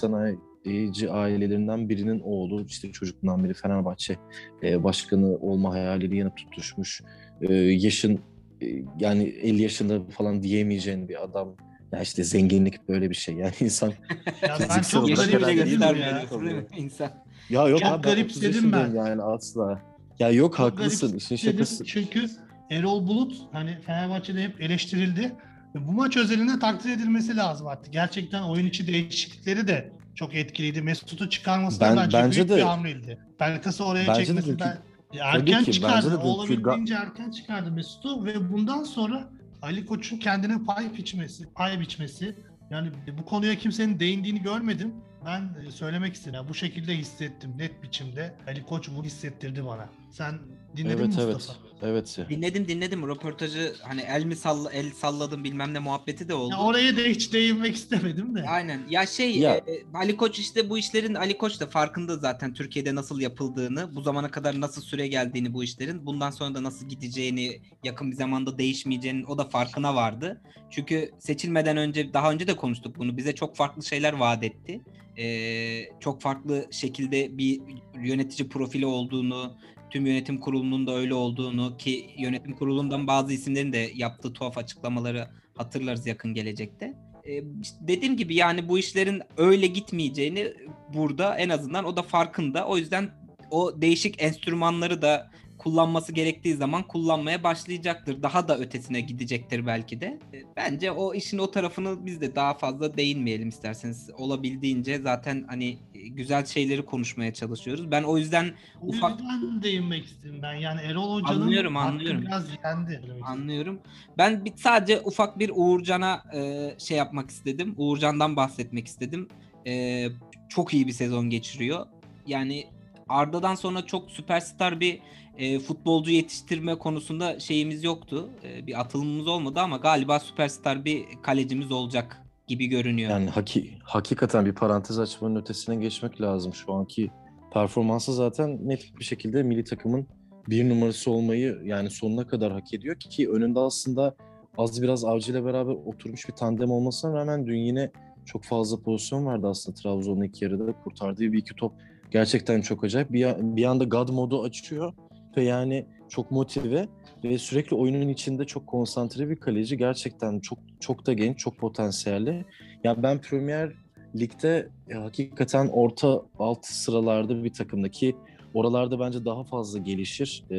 sanayici 0.65 1.11
ailelerinden 1.11 1.89
birinin 1.89 2.19
oğlu 2.19 2.65
işte 2.65 2.91
çocukluğundan 2.91 3.43
beri 3.43 3.53
Fenerbahçe 3.53 4.17
e, 4.63 4.83
başkanı 4.83 5.37
olma 5.37 5.73
hayaliyle 5.73 6.15
yanıp 6.15 6.37
tutuşmuş 6.37 7.01
E, 7.41 7.53
yaşın 7.55 8.19
e, 8.61 8.65
yani 8.99 9.23
50 9.23 9.61
yaşında 9.61 10.03
falan 10.09 10.43
diyemeyeceğin 10.43 11.09
bir 11.09 11.23
adam 11.23 11.55
ya 11.91 12.01
işte 12.01 12.23
zenginlik 12.23 12.89
böyle 12.89 13.09
bir 13.09 13.15
şey 13.15 13.35
yani 13.35 13.53
insan 13.59 13.89
Ya 14.41 14.57
ben 14.69 14.81
çok 14.81 15.07
garip 15.07 15.47
değilim 15.47 15.79
göstermiyor 15.79 16.07
ya. 16.31 16.37
mi 16.53 16.65
insan? 16.77 17.11
ya 17.49 17.67
yok 17.67 17.79
Çok 17.79 17.87
abi 17.91 18.03
ben 18.03 18.09
30 18.09 18.15
garipsedim 18.15 18.47
yaşındayım 18.47 18.93
ben. 18.95 18.95
yani 18.95 19.21
asla 19.21 19.81
ya 20.19 20.29
yok 20.31 20.57
Çok 20.57 20.59
haklısın 20.59 21.17
işin 21.17 21.35
şakası 21.35 21.85
Çünkü 21.85 22.25
Erol 22.69 23.07
Bulut 23.07 23.35
hani 23.51 23.77
Fenerbahçe'de 23.85 24.43
hep 24.43 24.61
eleştirildi. 24.61 25.31
Bu 25.75 25.91
maç 25.91 26.17
özelinde 26.17 26.59
takdir 26.59 26.89
edilmesi 26.91 27.37
lazım 27.37 27.67
artık. 27.67 27.93
Gerçekten 27.93 28.41
oyun 28.43 28.65
içi 28.67 28.87
değişiklikleri 28.87 29.67
de 29.67 29.91
çok 30.15 30.35
etkiliydi. 30.35 30.81
Mesut'u 30.81 31.29
çıkarması 31.29 31.79
da 31.79 31.85
Ben- 31.85 31.97
bence, 31.97 32.17
bence 32.17 32.35
büyük 32.35 32.49
de- 32.49 32.55
bir 32.57 32.61
hamleydi. 32.61 33.19
Pelkas'ı 33.39 33.85
oraya 33.85 34.07
Bence 34.07 34.21
de 34.21 34.25
çekmesi 34.25 34.47
dünkü- 34.47 34.59
ben 34.59 34.77
Ya 35.13 35.31
Tabii 35.31 35.49
erken 35.51 35.63
ki, 35.63 35.71
çıkardı. 35.71 36.17
Olabildiğince 36.17 36.93
erken 36.93 37.31
çıkardı 37.31 37.71
Mesut'u 37.71 38.25
ve 38.25 38.51
bundan 38.53 38.83
sonra 38.83 39.29
Ali 39.61 39.85
Koç'un 39.85 40.17
kendine 40.17 40.63
pay 40.63 40.97
biçmesi, 40.97 41.53
pay 41.53 41.79
biçmesi 41.79 42.35
yani 42.69 42.89
bu 43.17 43.25
konuya 43.25 43.55
kimsenin 43.57 43.99
değindiğini 43.99 44.41
görmedim. 44.41 44.93
Ben 45.25 45.49
e, 45.67 45.71
söylemek 45.71 46.13
istedim. 46.13 46.33
Yani 46.33 46.49
bu 46.49 46.53
şekilde 46.53 46.97
hissettim 46.97 47.53
net 47.57 47.83
biçimde. 47.83 48.35
Ali 48.47 48.63
Koç 48.65 48.89
bunu 48.95 49.03
hissettirdi 49.03 49.65
bana. 49.65 49.89
Sen 50.11 50.35
dinledin 50.77 50.87
mi 51.07 51.13
evet 51.19 51.33
Mustafa? 51.35 51.59
evet 51.59 51.70
evet. 51.81 52.17
Dinledim 52.29 52.67
dinledim 52.67 53.07
röportajı 53.07 53.73
hani 53.81 54.01
el 54.01 54.23
mi 54.25 54.35
salla 54.35 54.71
el 54.71 54.91
salladım 54.91 55.43
bilmem 55.43 55.73
ne 55.73 55.79
muhabbeti 55.79 56.29
de 56.29 56.33
oldu. 56.33 56.51
Ya 56.53 56.59
oraya 56.59 56.97
da 56.97 57.01
hiç 57.01 57.33
değinmek 57.33 57.75
istemedim 57.75 58.35
de. 58.35 58.43
Aynen. 58.49 58.81
Ya 58.89 59.05
şey 59.05 59.37
Ya- 59.39 59.55
e, 59.55 59.63
Ali 59.93 60.17
Koç 60.17 60.39
işte 60.39 60.69
bu 60.69 60.77
işlerin 60.77 61.15
Ali 61.15 61.37
Koç 61.37 61.59
da 61.59 61.67
farkında 61.67 62.17
zaten 62.17 62.53
Türkiye'de 62.53 62.95
nasıl 62.95 63.19
yapıldığını, 63.19 63.95
bu 63.95 64.01
zamana 64.01 64.31
kadar 64.31 64.61
nasıl 64.61 64.81
süre 64.81 65.07
geldiğini 65.07 65.53
bu 65.53 65.63
işlerin, 65.63 66.05
bundan 66.05 66.31
sonra 66.31 66.55
da 66.55 66.63
nasıl 66.63 66.89
gideceğini, 66.89 67.61
yakın 67.83 68.11
bir 68.11 68.15
zamanda 68.15 68.57
değişmeyeceğinin 68.57 69.23
o 69.23 69.37
da 69.37 69.45
farkına 69.49 69.95
vardı. 69.95 70.41
Çünkü 70.69 71.11
seçilmeden 71.19 71.77
önce 71.77 72.13
daha 72.13 72.31
önce 72.31 72.47
de 72.47 72.55
konuştuk 72.55 72.97
bunu. 72.97 73.17
Bize 73.17 73.35
çok 73.35 73.55
farklı 73.55 73.83
şeyler 73.83 74.13
vaat 74.13 74.43
etti. 74.43 74.81
Ee, 75.17 75.83
çok 75.99 76.21
farklı 76.21 76.65
şekilde 76.71 77.37
bir 77.37 77.61
yönetici 78.03 78.49
profili 78.49 78.85
olduğunu, 78.85 79.57
tüm 79.91 80.05
yönetim 80.05 80.39
kurulunun 80.39 80.87
da 80.87 80.95
öyle 80.95 81.13
olduğunu 81.13 81.77
ki 81.77 82.09
yönetim 82.17 82.55
kurulundan 82.55 83.07
bazı 83.07 83.33
isimlerin 83.33 83.73
de 83.73 83.91
yaptığı 83.95 84.33
tuhaf 84.33 84.57
açıklamaları 84.57 85.27
hatırlarız 85.57 86.07
yakın 86.07 86.33
gelecekte. 86.33 86.93
Ee, 87.25 87.43
dediğim 87.81 88.17
gibi 88.17 88.35
yani 88.35 88.69
bu 88.69 88.79
işlerin 88.79 89.21
öyle 89.37 89.67
gitmeyeceğini 89.67 90.53
burada 90.93 91.35
en 91.35 91.49
azından 91.49 91.85
o 91.85 91.97
da 91.97 92.03
farkında. 92.03 92.67
O 92.67 92.77
yüzden 92.77 93.09
o 93.51 93.81
değişik 93.81 94.21
enstrümanları 94.21 95.01
da 95.01 95.31
kullanması 95.61 96.13
gerektiği 96.13 96.55
zaman 96.55 96.83
kullanmaya 96.83 97.43
başlayacaktır. 97.43 98.23
Daha 98.23 98.47
da 98.47 98.57
ötesine 98.57 99.01
gidecektir 99.01 99.65
belki 99.65 100.01
de. 100.01 100.19
Ee, 100.33 100.43
Bence 100.55 100.91
o 100.91 101.13
işin 101.13 101.37
o 101.37 101.51
tarafını 101.51 102.05
biz 102.05 102.21
de 102.21 102.35
daha 102.35 102.53
fazla 102.53 102.97
değinmeyelim 102.97 103.49
isterseniz. 103.49 104.09
Olabildiğince 104.17 104.99
zaten 105.01 105.45
hani 105.47 105.77
e, 105.95 106.07
güzel 106.07 106.45
şeyleri 106.45 106.85
konuşmaya 106.85 107.33
çalışıyoruz. 107.33 107.91
Ben 107.91 108.03
o 108.03 108.17
yüzden 108.17 108.51
ufak 108.81 109.19
yüzden 109.19 109.63
değinmek 109.63 110.05
istedim 110.05 110.39
ben. 110.41 110.53
Yani 110.53 110.81
Erol 110.81 111.13
Hoca'nın 111.13 111.41
Anlıyorum, 111.41 111.77
anlıyorum. 111.77 112.21
biraz 112.21 112.45
yendi. 112.63 113.01
Anlıyorum. 113.23 113.79
Ben 114.17 114.45
bir, 114.45 114.53
sadece 114.55 115.01
ufak 115.01 115.39
bir 115.39 115.51
Uğurcan'a 115.55 116.23
e, 116.33 116.71
şey 116.77 116.97
yapmak 116.97 117.29
istedim. 117.29 117.75
Uğurcan'dan 117.77 118.35
bahsetmek 118.35 118.87
istedim. 118.87 119.27
E, 119.67 120.07
çok 120.49 120.73
iyi 120.73 120.87
bir 120.87 120.91
sezon 120.93 121.29
geçiriyor. 121.29 121.85
Yani 122.27 122.67
Arda'dan 123.09 123.55
sonra 123.55 123.85
çok 123.85 124.11
süperstar 124.11 124.79
bir 124.79 124.99
e, 125.37 125.59
futbolcu 125.59 126.11
yetiştirme 126.11 126.75
konusunda 126.75 127.39
şeyimiz 127.39 127.83
yoktu. 127.83 128.29
E, 128.43 128.67
bir 128.67 128.79
atılımımız 128.79 129.27
olmadı 129.27 129.59
ama 129.59 129.77
galiba 129.77 130.19
süperstar 130.19 130.85
bir 130.85 131.05
kalecimiz 131.21 131.71
olacak 131.71 132.21
gibi 132.47 132.67
görünüyor. 132.67 133.11
Yani 133.11 133.29
haki, 133.29 133.77
hakikaten 133.83 134.45
bir 134.45 134.53
parantez 134.53 134.99
açmanın 134.99 135.35
ötesine 135.35 135.75
geçmek 135.75 136.21
lazım. 136.21 136.53
Şu 136.53 136.73
anki 136.73 137.11
performansı 137.53 138.13
zaten 138.13 138.67
net 138.67 138.99
bir 138.99 139.03
şekilde 139.03 139.43
milli 139.43 139.63
takımın 139.63 140.07
bir 140.49 140.69
numarası 140.69 141.11
olmayı 141.11 141.61
yani 141.63 141.89
sonuna 141.89 142.27
kadar 142.27 142.51
hak 142.51 142.73
ediyor 142.73 142.95
ki, 142.99 143.29
önünde 143.29 143.59
aslında 143.59 144.15
az 144.57 144.81
biraz 144.81 145.05
Avcı 145.05 145.31
ile 145.31 145.45
beraber 145.45 145.73
oturmuş 145.73 146.27
bir 146.27 146.33
tandem 146.33 146.71
olmasına 146.71 147.13
rağmen 147.13 147.47
dün 147.47 147.57
yine 147.57 147.91
çok 148.25 148.43
fazla 148.43 148.81
pozisyon 148.81 149.25
vardı 149.25 149.47
aslında 149.47 149.75
Trabzon'un 149.75 150.23
ilk 150.23 150.41
yarıda 150.41 150.73
kurtardığı 150.83 151.31
bir 151.31 151.37
iki 151.37 151.55
top 151.55 151.73
gerçekten 152.11 152.61
çok 152.61 152.83
acayip. 152.83 153.11
Bir, 153.11 153.27
bir 153.39 153.65
anda 153.65 153.83
God 153.83 154.09
modu 154.09 154.43
açıyor 154.43 154.93
ve 155.37 155.43
yani 155.43 155.85
çok 156.09 156.31
motive 156.31 156.87
ve 157.23 157.37
sürekli 157.37 157.75
oyunun 157.75 158.07
içinde 158.07 158.45
çok 158.45 158.67
konsantre 158.67 159.29
bir 159.29 159.35
kaleci. 159.35 159.77
Gerçekten 159.77 160.39
çok 160.39 160.59
çok 160.79 161.05
da 161.05 161.13
genç, 161.13 161.37
çok 161.37 161.57
potansiyelli. 161.57 162.45
Ya 162.83 163.03
ben 163.03 163.21
Premier 163.21 163.73
Lig'de 164.15 164.69
e, 164.89 164.93
hakikaten 164.93 165.67
orta 165.67 166.21
alt 166.39 166.65
sıralarda 166.65 167.43
bir 167.43 167.53
takımdaki 167.53 168.15
oralarda 168.53 168.99
bence 168.99 169.25
daha 169.25 169.43
fazla 169.43 169.79
gelişir. 169.79 170.43
E, 170.51 170.55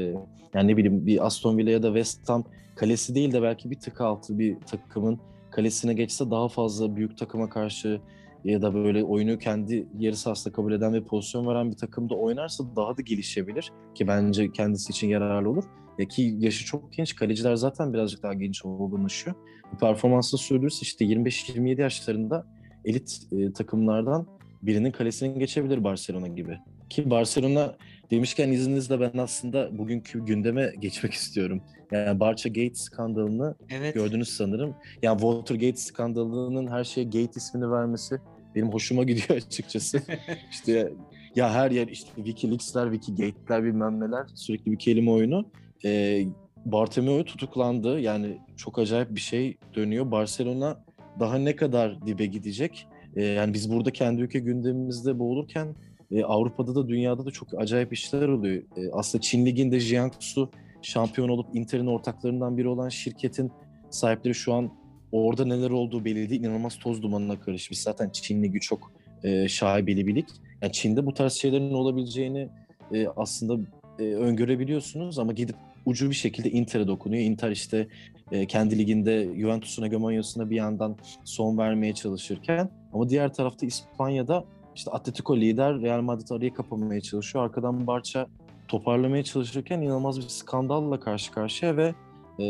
yani 0.54 0.68
ne 0.68 0.76
bileyim 0.76 1.06
bir 1.06 1.26
Aston 1.26 1.58
Villa 1.58 1.70
ya 1.70 1.82
da 1.82 1.86
West 1.86 2.28
Ham 2.28 2.44
kalesi 2.76 3.14
değil 3.14 3.32
de 3.32 3.42
belki 3.42 3.70
bir 3.70 3.80
tık 3.80 4.00
altı 4.00 4.38
bir 4.38 4.56
takımın 4.60 5.18
kalesine 5.50 5.94
geçse 5.94 6.30
daha 6.30 6.48
fazla 6.48 6.96
büyük 6.96 7.18
takıma 7.18 7.48
karşı 7.48 8.00
ya 8.44 8.62
da 8.62 8.74
böyle 8.74 9.04
oyunu 9.04 9.38
kendi 9.38 9.86
yarı 9.98 10.16
sahasında 10.16 10.54
kabul 10.54 10.72
eden 10.72 10.94
ve 10.94 11.04
pozisyon 11.04 11.46
veren 11.46 11.70
bir 11.70 11.76
takımda 11.76 12.14
oynarsa 12.14 12.64
daha 12.76 12.96
da 12.96 13.02
gelişebilir 13.02 13.72
ki 13.94 14.08
bence 14.08 14.52
kendisi 14.52 14.90
için 14.90 15.08
yararlı 15.08 15.50
olur. 15.50 15.64
Ya 15.98 16.08
ki 16.08 16.36
yaşı 16.38 16.64
çok 16.64 16.92
genç. 16.92 17.16
Kaleciler 17.16 17.56
zaten 17.56 17.92
birazcık 17.92 18.22
daha 18.22 18.34
genç 18.34 18.64
olgunlaşıyor. 18.64 19.36
Bu 19.72 19.78
performansını 19.78 20.40
sürdürürse 20.40 20.78
işte 20.82 21.04
25-27 21.04 21.80
yaşlarında 21.80 22.46
elit 22.84 23.20
e, 23.32 23.52
takımlardan 23.52 24.26
birinin 24.62 24.90
kalesine 24.90 25.28
geçebilir 25.28 25.84
Barcelona 25.84 26.28
gibi. 26.28 26.58
Ki 26.90 27.10
Barcelona 27.10 27.76
demişken 28.12 28.52
izninizle 28.52 29.00
ben 29.00 29.18
aslında 29.18 29.78
bugünkü 29.78 30.24
gündeme 30.24 30.72
geçmek 30.78 31.12
istiyorum. 31.12 31.62
Yani 31.90 32.20
Barça 32.20 32.48
Gate 32.48 32.74
skandalını 32.74 33.54
evet. 33.70 33.94
gördünüz 33.94 34.28
sanırım. 34.28 34.74
Yani 35.02 35.20
Watergate 35.20 35.76
skandalının 35.76 36.66
her 36.66 36.84
şeye 36.84 37.04
Gate 37.04 37.32
ismini 37.36 37.70
vermesi 37.70 38.20
benim 38.54 38.72
hoşuma 38.72 39.04
gidiyor 39.10 39.30
açıkçası. 39.30 40.02
işte 40.50 40.92
ya 41.36 41.52
her 41.52 41.70
yer 41.70 41.88
işte 41.88 42.10
Wikileaks'ler, 42.16 42.92
Wikigate'ler 42.92 43.64
bilmem 43.64 44.00
neler 44.00 44.26
sürekli 44.34 44.72
bir 44.72 44.78
kelime 44.78 45.10
oyunu. 45.10 45.44
Ee, 45.84 46.24
Bartomeu 46.64 47.24
tutuklandı. 47.24 48.00
Yani 48.00 48.38
çok 48.56 48.78
acayip 48.78 49.14
bir 49.14 49.20
şey 49.20 49.56
dönüyor. 49.74 50.10
Barcelona 50.10 50.84
daha 51.20 51.38
ne 51.38 51.56
kadar 51.56 52.06
dibe 52.06 52.26
gidecek? 52.26 52.86
Ee, 53.16 53.22
yani 53.22 53.54
biz 53.54 53.72
burada 53.72 53.90
kendi 53.90 54.22
ülke 54.22 54.38
gündemimizde 54.38 55.18
boğulurken 55.18 55.74
e, 56.12 56.24
Avrupa'da 56.24 56.74
da 56.74 56.88
dünyada 56.88 57.26
da 57.26 57.30
çok 57.30 57.48
acayip 57.56 57.92
işler 57.92 58.28
oluyor. 58.28 58.62
E, 58.76 58.90
aslında 58.92 59.22
Çin 59.22 59.46
Ligi'nde 59.46 59.80
Jiangsu 59.80 60.50
şampiyon 60.82 61.28
olup 61.28 61.46
Inter'in 61.54 61.86
ortaklarından 61.86 62.56
biri 62.56 62.68
olan 62.68 62.88
şirketin 62.88 63.52
sahipleri 63.90 64.34
şu 64.34 64.54
an 64.54 64.70
orada 65.12 65.44
neler 65.44 65.70
olduğu 65.70 66.04
belli 66.04 66.30
değil. 66.30 66.40
İnanılmaz 66.40 66.78
toz 66.78 67.02
dumanına 67.02 67.40
karışmış. 67.40 67.78
Zaten 67.78 68.10
Çin 68.10 68.42
Ligi 68.42 68.60
çok 68.60 68.92
e, 69.22 69.48
şaibeli 69.48 70.06
bir. 70.06 70.24
Yani 70.62 70.72
Çin'de 70.72 71.06
bu 71.06 71.14
tarz 71.14 71.32
şeylerin 71.32 71.72
olabileceğini 71.72 72.48
e, 72.94 73.06
aslında 73.16 73.68
e, 73.98 74.02
öngörebiliyorsunuz 74.02 75.18
ama 75.18 75.32
gidip 75.32 75.56
ucu 75.86 76.10
bir 76.10 76.14
şekilde 76.14 76.50
Inter'e 76.50 76.86
dokunuyor. 76.86 77.22
Inter 77.22 77.50
işte 77.50 77.88
e, 78.32 78.46
kendi 78.46 78.78
liginde 78.78 79.28
Juventus'una, 79.36 79.86
Gömanyos'una 79.86 80.50
bir 80.50 80.56
yandan 80.56 80.96
son 81.24 81.58
vermeye 81.58 81.94
çalışırken 81.94 82.70
ama 82.92 83.08
diğer 83.08 83.34
tarafta 83.34 83.66
İspanya'da 83.66 84.44
işte 84.74 84.90
Atletico 84.90 85.36
lider 85.36 85.80
Real 85.80 86.00
Madrid 86.00 86.30
arayı 86.30 86.54
kapamaya 86.54 87.00
çalışıyor. 87.00 87.44
Arkadan 87.44 87.86
Barça 87.86 88.26
toparlamaya 88.68 89.24
çalışırken 89.24 89.80
inanılmaz 89.80 90.18
bir 90.18 90.28
skandalla 90.28 91.00
karşı 91.00 91.32
karşıya 91.32 91.76
ve 91.76 91.94
e, 92.38 92.44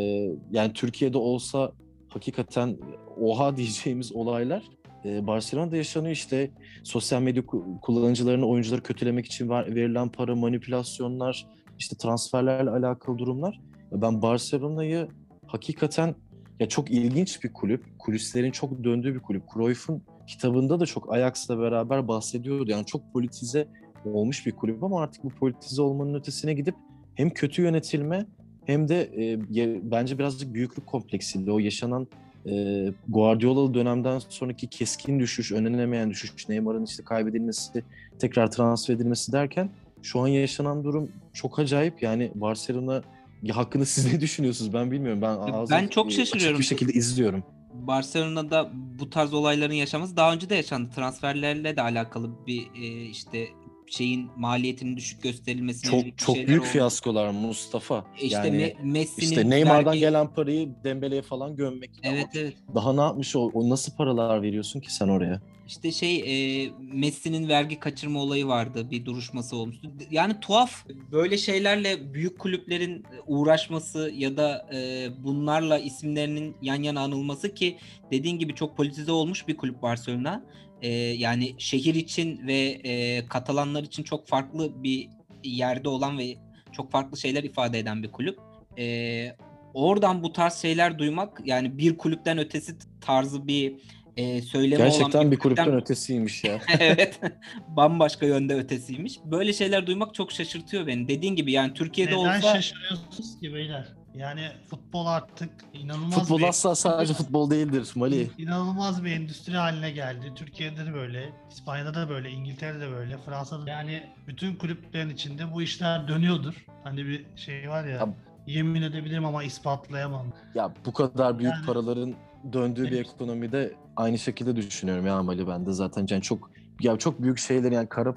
yani 0.51 0.73
Türkiye'de 0.73 1.19
olsa 1.19 1.73
hakikaten 2.09 2.79
oha 3.21 3.57
diyeceğimiz 3.57 4.13
olaylar 4.13 4.63
e, 5.05 5.27
Barcelona'da 5.27 5.77
yaşanıyor 5.77 6.13
işte 6.13 6.51
sosyal 6.85 7.23
medya 7.23 7.43
ku- 7.43 7.81
kullanıcılarını 7.81 8.47
oyuncuları 8.47 8.83
kötülemek 8.83 9.27
için 9.27 9.49
ver- 9.49 9.75
verilen 9.75 10.09
para 10.09 10.37
manipülasyonlar 10.37 11.47
işte 11.79 11.97
transferlerle 11.97 12.71
alakalı 12.71 13.19
durumlar. 13.19 13.61
Ben 13.93 14.23
Barcelona'yı 14.23 15.09
hakikaten 15.47 16.15
ya 16.61 16.69
çok 16.69 16.91
ilginç 16.91 17.45
bir 17.45 17.53
kulüp. 17.53 17.85
Kulislerin 17.99 18.51
çok 18.51 18.85
döndüğü 18.85 19.15
bir 19.15 19.21
kulüp. 19.21 19.43
Cruyff'un 19.55 20.03
kitabında 20.27 20.81
da 20.81 20.87
çok 20.87 21.13
Ajax'la 21.13 21.59
beraber 21.59 22.09
bahsediyordu. 22.09 22.71
Yani 22.71 22.87
çok 22.87 23.13
politize 23.13 23.69
olmuş 24.05 24.47
bir 24.47 24.53
kulüp 24.53 24.85
ama 24.85 25.03
artık 25.03 25.25
bu 25.25 25.29
politize 25.29 25.83
olmanın 25.83 26.15
ötesine 26.15 26.55
gidip 26.55 26.75
hem 27.15 27.31
kötü 27.31 27.63
yönetilme 27.63 28.27
hem 28.67 28.89
de 28.89 29.03
e, 29.03 29.91
bence 29.91 30.19
birazcık 30.19 30.55
büyüklük 30.55 30.87
kompleksiyle 30.87 31.53
o 31.53 31.59
yaşanan 31.59 32.07
e, 32.47 32.87
Guardiola'lı 33.09 33.75
dönemden 33.75 34.19
sonraki 34.29 34.67
keskin 34.67 35.21
düşüş, 35.21 35.53
önlenemeyen 35.53 36.11
düşüş, 36.11 36.49
Neymar'ın 36.49 36.85
işte 36.85 37.05
kaybedilmesi, 37.05 37.85
tekrar 38.19 38.51
transfer 38.51 38.95
edilmesi 38.95 39.33
derken 39.33 39.71
şu 40.03 40.21
an 40.21 40.27
yaşanan 40.27 40.85
durum 40.85 41.13
çok 41.33 41.59
acayip. 41.59 42.03
Yani 42.03 42.31
Barcelona 42.35 43.03
ya 43.43 43.57
hakkında 43.57 43.85
siz 43.85 44.13
ne 44.13 44.21
düşünüyorsunuz 44.21 44.75
ben 44.75 44.91
bilmiyorum. 44.91 45.23
Ben 45.23 45.29
ağzı, 45.29 45.75
ben 45.75 45.89
çok 45.89 46.07
e, 46.07 46.11
şaşırıyorum. 46.11 46.59
Bir 46.59 46.65
şekilde 46.65 46.93
izliyorum. 46.93 47.45
Barcelona'da 47.73 48.71
bu 48.75 49.11
tarz 49.11 49.35
olayların 49.35 49.75
yaşaması 49.75 50.17
daha 50.17 50.33
önce 50.33 50.51
de 50.51 50.55
yaşandı. 50.55 50.91
Transferlerle 50.95 51.77
de 51.77 51.83
alakalı 51.83 52.47
bir 52.47 52.71
e, 52.75 53.05
işte 53.05 53.49
şeyin 53.97 54.31
maliyetinin 54.37 54.97
düşük 54.97 55.23
gösterilmesine 55.23 55.91
Çok 55.91 56.19
çok 56.19 56.37
büyük 56.37 56.63
oldu. 56.63 56.71
fiyaskolar 56.71 57.31
Mustafa. 57.31 58.05
İşte 58.21 58.37
yani 58.37 58.57
Me- 58.63 58.83
Messi'nin 58.93 59.27
işte 59.27 59.51
Neymar'dan 59.51 59.95
vergi- 59.95 60.01
gelen 60.01 60.35
parayı 60.35 60.69
Dembele'ye 60.85 61.23
falan 61.23 61.57
gömmek. 61.57 61.91
Evet 62.03 62.27
evet. 62.35 62.55
Daha 62.75 62.93
ne 62.93 63.01
yapmış 63.01 63.37
o, 63.37 63.51
o 63.55 63.69
nasıl 63.69 63.97
paralar 63.97 64.43
veriyorsun 64.43 64.81
ki 64.81 64.95
sen 64.95 65.09
oraya? 65.09 65.41
İşte 65.69 65.93
şey 65.93 66.17
e, 66.65 66.71
Messi'nin 66.93 67.49
vergi 67.49 67.81
kaçırma 67.81 68.21
olayı 68.23 68.47
vardı. 68.47 68.91
Bir 68.91 69.05
duruşması 69.05 69.57
olmuştu. 69.57 69.91
Yani 70.11 70.41
tuhaf 70.41 70.87
böyle 71.13 71.39
şeylerle 71.39 72.15
büyük 72.15 72.39
kulüplerin 72.39 73.05
uğraşması 73.27 74.13
ya 74.17 74.37
da 74.37 74.69
e, 74.75 75.09
bunlarla 75.25 75.79
isimlerinin 75.79 76.57
yan 76.63 76.83
yana 76.83 77.01
anılması 77.01 77.55
ki 77.55 77.77
dediğin 78.11 78.39
gibi 78.39 78.55
çok 78.55 78.77
politize 78.77 79.13
olmuş 79.13 79.49
bir 79.49 79.57
kulüp 79.57 79.83
Barcelona. 79.83 80.45
E, 80.83 80.89
yani 80.95 81.55
şehir 81.59 81.95
için 81.95 82.47
ve 82.47 82.59
e, 82.85 83.27
Katalanlar 83.27 83.83
için 83.83 84.03
çok 84.03 84.29
farklı 84.29 84.83
bir 84.83 85.09
yerde 85.45 85.89
olan 85.89 86.19
ve 86.19 86.35
çok 86.73 86.93
farklı 86.93 87.19
şeyler 87.19 87.45
ifade 87.45 87.79
eden 87.79 88.03
bir 88.03 88.13
kulüp. 88.13 88.39
E, 88.79 89.37
oradan 89.75 90.23
bu 90.23 90.33
tarz 90.33 90.55
şeyler 90.55 90.99
duymak 90.99 91.41
yani 91.45 91.79
bir 91.79 91.99
kulüpten 91.99 92.39
ötesi 92.39 92.77
tarzı 93.01 93.47
bir 93.47 93.75
e, 94.17 94.43
söylemi 94.43 94.83
olan 94.83 94.91
Gerçekten 94.93 95.31
bir 95.31 95.39
kulüpten 95.39 95.67
kulüpten- 95.67 95.77
ötesiymiş 95.83 96.45
ya. 96.45 96.61
evet. 96.79 97.21
Bambaşka 97.69 98.27
yönde 98.27 98.55
ötesiymiş. 98.55 99.19
Böyle 99.25 99.53
şeyler 99.53 99.87
duymak 99.87 100.15
çok 100.15 100.33
şaşırtıyor 100.33 100.87
beni. 100.87 101.09
Dediğin 101.09 101.37
gibi 101.37 101.53
yani 101.53 101.75
Türkiye'de 101.75 102.17
Neden 102.17 102.39
olsa 102.39 102.55
şaşırıyorsunuz 102.55 103.41
ki 103.41 103.55
beyler? 103.55 104.02
Yani 104.15 104.49
futbol 104.71 105.07
artık 105.07 105.51
inanılmaz 105.73 106.19
Futbol 106.19 106.39
bir... 106.39 106.49
asla 106.49 106.75
sadece 106.75 107.15
futbol 107.15 107.51
değildir 107.51 107.93
Mali. 107.95 108.31
İnanılmaz 108.39 109.05
bir 109.05 109.11
endüstri 109.11 109.57
haline 109.57 109.91
geldi. 109.91 110.33
Türkiye'de 110.37 110.87
de 110.87 110.95
böyle, 110.95 111.33
İspanya'da 111.51 111.95
da 111.95 112.09
böyle, 112.09 112.31
İngiltere'de 112.31 112.81
de 112.81 112.91
böyle, 112.91 113.19
Fransa'da 113.19 113.67
da. 113.67 113.71
Yani 113.71 114.03
bütün 114.29 114.57
kulüplerin 114.57 115.11
içinde 115.11 115.53
bu 115.53 115.63
işler 115.63 116.09
dönüyordur. 116.09 116.67
Hani 116.85 117.07
bir 117.07 117.27
şey 117.37 117.71
var 117.71 117.85
ya, 117.85 117.91
Ya- 117.97 118.15
yemin 118.47 118.83
edebilirim 118.83 119.25
ama 119.25 119.43
ispatlayamam. 119.45 120.27
Ya 120.55 120.75
bu 120.87 120.93
kadar 120.93 121.39
büyük 121.39 121.53
Yani- 121.53 121.67
paraların 121.67 122.15
döndüğü 122.53 122.85
bir 122.85 123.01
ekonomide 123.01 123.75
aynı 123.97 124.19
şekilde 124.19 124.57
düşünüyorum 124.57 125.07
ya 125.07 125.23
Mali 125.23 125.49
ben 125.49 125.67
de 125.67 125.73
zaten 125.73 126.07
yani 126.11 126.23
çok 126.23 126.51
ya 126.81 126.97
çok 126.97 127.23
büyük 127.23 127.39
şeyler 127.39 127.73
yani 127.73 127.89
kara 127.89 128.15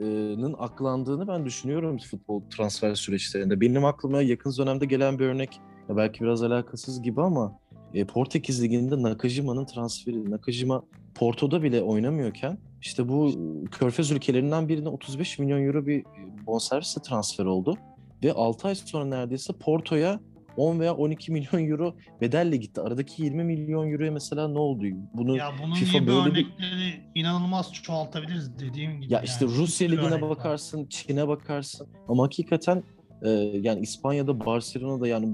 paranın 0.00 0.54
aklandığını 0.58 1.28
ben 1.28 1.44
düşünüyorum 1.44 1.98
futbol 1.98 2.42
transfer 2.50 2.94
süreçlerinde. 2.94 3.60
Benim 3.60 3.84
aklıma 3.84 4.22
yakın 4.22 4.52
dönemde 4.58 4.86
gelen 4.86 5.18
bir 5.18 5.24
örnek 5.24 5.60
belki 5.88 6.20
biraz 6.20 6.42
alakasız 6.42 7.02
gibi 7.02 7.22
ama 7.22 7.58
Portekiz 8.08 8.62
Ligi'nde 8.62 9.02
Nakajima'nın 9.02 9.64
transferi. 9.64 10.30
Nakajima 10.30 10.82
Porto'da 11.14 11.62
bile 11.62 11.82
oynamıyorken 11.82 12.58
işte 12.80 13.08
bu 13.08 13.32
Körfez 13.70 14.10
ülkelerinden 14.10 14.68
birine 14.68 14.88
35 14.88 15.38
milyon 15.38 15.66
euro 15.66 15.86
bir 15.86 16.04
bonservisle 16.46 17.02
transfer 17.02 17.44
oldu. 17.44 17.76
Ve 18.24 18.32
6 18.32 18.68
ay 18.68 18.74
sonra 18.74 19.04
neredeyse 19.04 19.52
Porto'ya 19.52 20.20
10 20.56 20.80
veya 20.80 20.94
12 20.94 21.32
milyon 21.32 21.70
euro 21.70 21.94
bedelle 22.20 22.56
gitti. 22.56 22.80
Aradaki 22.80 23.22
20 23.22 23.44
milyon 23.44 23.90
euroya 23.92 24.12
mesela 24.12 24.48
ne 24.48 24.58
oldu? 24.58 24.84
Bunu 25.14 25.36
Ya 25.36 25.52
bunun 25.62 25.74
FIFA 25.74 25.98
gibi 25.98 26.06
böyle 26.06 26.24
bir- 26.24 26.30
örnekleri 26.30 27.00
inanılmaz 27.14 27.72
çoğaltabiliriz 27.72 28.58
dediğim 28.58 29.00
gibi. 29.00 29.12
ya 29.12 29.20
işte 29.22 29.44
yani. 29.44 29.54
Rusya 29.56 29.88
Bir 29.88 29.92
sürü 29.96 30.06
ligine 30.06 30.22
bakarsın, 30.22 30.86
Çin'e 30.90 31.28
bakarsın. 31.28 31.88
Ama 32.08 32.22
hakikaten 32.24 32.82
e, 33.22 33.28
yani 33.62 33.80
İspanya'da, 33.80 34.46
Barcelona'da 34.46 35.08
yani 35.08 35.28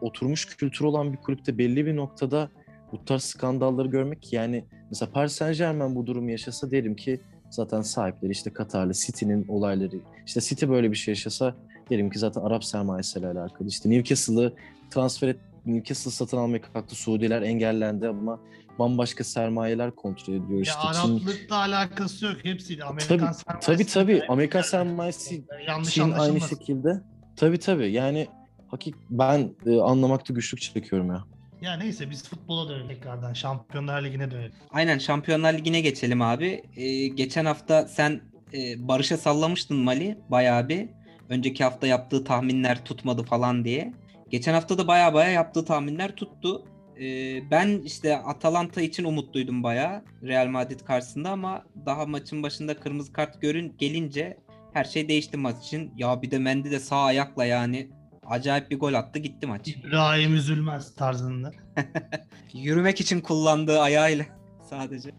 oturmuş 0.00 0.46
kültür 0.56 0.84
olan 0.84 1.12
bir 1.12 1.16
kulüpte 1.18 1.58
belli 1.58 1.86
bir 1.86 1.96
noktada 1.96 2.48
bu 2.92 3.04
tarz 3.04 3.22
skandalları 3.22 3.88
görmek 3.88 4.32
yani 4.32 4.64
mesela 4.90 5.12
Paris 5.12 5.32
Saint 5.32 5.58
Germain 5.58 5.96
bu 5.96 6.06
durumu 6.06 6.30
yaşasa 6.30 6.70
derim 6.70 6.96
ki 6.96 7.20
zaten 7.50 7.80
sahipleri 7.80 8.32
işte 8.32 8.52
Katarlı 8.52 8.92
City'nin 8.92 9.48
olayları 9.48 9.96
işte 10.26 10.40
City 10.40 10.66
böyle 10.68 10.90
bir 10.90 10.96
şey 10.96 11.12
yaşasa 11.12 11.54
derim 11.90 12.10
ki 12.10 12.18
zaten 12.18 12.40
Arap 12.40 12.64
sermayesiyle 12.64 13.26
alakalı 13.26 13.68
işte 13.68 13.90
Newcastle'ı 13.90 14.52
transfer 14.90 15.28
et 15.28 15.40
Newcastle 15.66 16.10
satın 16.10 16.36
almaya 16.36 16.62
kalktı 16.62 16.94
Suudiler 16.94 17.42
engellendi 17.42 18.08
ama 18.08 18.40
bambaşka 18.78 19.24
sermayeler 19.24 19.90
kontrol 19.90 20.34
ediyor 20.34 20.58
Ya 20.58 20.60
işte 20.60 20.80
Çin 21.02 21.16
Araplıkla 21.16 21.56
alakası 21.56 22.26
yok 22.26 22.36
hepsiyle. 22.42 22.84
Amerikan 22.84 23.18
Tabii, 23.18 23.34
sermayesi 23.34 23.66
tabii 23.66 23.86
tabii 23.86 24.22
Amerikan 24.28 24.58
Yani 24.58 24.66
sermayesi 24.66 25.44
yanlış 25.68 25.94
Çin 25.94 26.10
aynı 26.12 26.40
şekilde. 26.40 27.02
Tabii 27.36 27.58
tabii 27.58 27.92
yani 27.92 28.26
hakik 28.68 28.94
ben 29.10 29.50
e, 29.66 29.80
anlamakta 29.80 30.34
güçlük 30.34 30.60
çekiyorum 30.60 31.08
ya. 31.08 31.24
Ya 31.62 31.74
neyse 31.76 32.10
biz 32.10 32.28
futbola 32.28 32.68
dönelim 32.68 32.88
tekrardan. 32.88 33.32
Şampiyonlar 33.32 34.02
Ligi'ne 34.04 34.30
dönelim. 34.30 34.52
aynen 34.70 34.98
Şampiyonlar 34.98 35.52
Ligi'ne 35.54 35.80
geçelim 35.80 36.22
abi. 36.22 36.62
E, 36.76 37.08
geçen 37.08 37.44
hafta 37.44 37.88
sen 37.88 38.20
e, 38.54 38.88
Barış'a 38.88 39.16
sallamıştın 39.16 39.76
Mali 39.76 40.18
bayağı 40.30 40.68
bir. 40.68 40.88
Önceki 41.32 41.64
hafta 41.64 41.86
yaptığı 41.86 42.24
tahminler 42.24 42.84
tutmadı 42.84 43.22
falan 43.22 43.64
diye. 43.64 43.92
Geçen 44.30 44.54
hafta 44.54 44.78
da 44.78 44.86
baya 44.86 45.14
baya 45.14 45.30
yaptığı 45.30 45.64
tahminler 45.64 46.16
tuttu. 46.16 46.64
E, 47.00 47.04
ben 47.50 47.80
işte 47.84 48.16
Atalanta 48.16 48.80
için 48.80 49.04
umutluydum 49.04 49.62
baya 49.62 50.04
Real 50.22 50.46
Madrid 50.46 50.80
karşısında 50.80 51.30
ama 51.30 51.62
daha 51.86 52.06
maçın 52.06 52.42
başında 52.42 52.80
kırmızı 52.80 53.12
kart 53.12 53.42
görün 53.42 53.74
gelince 53.78 54.36
her 54.72 54.84
şey 54.84 55.08
değişti 55.08 55.36
maç 55.36 55.64
için. 55.66 55.92
Ya 55.96 56.22
bir 56.22 56.30
de 56.30 56.38
Mendy 56.38 56.70
de 56.70 56.80
sağ 56.80 57.02
ayakla 57.02 57.44
yani 57.44 57.90
acayip 58.26 58.70
bir 58.70 58.78
gol 58.78 58.94
attı 58.94 59.18
gitti 59.18 59.46
maç. 59.46 59.68
İbrahim 59.86 60.34
üzülmez 60.34 60.94
tarzında. 60.94 61.50
Yürümek 62.52 63.00
için 63.00 63.20
kullandığı 63.20 63.80
ayağıyla 63.80 64.24
sadece. 64.70 65.10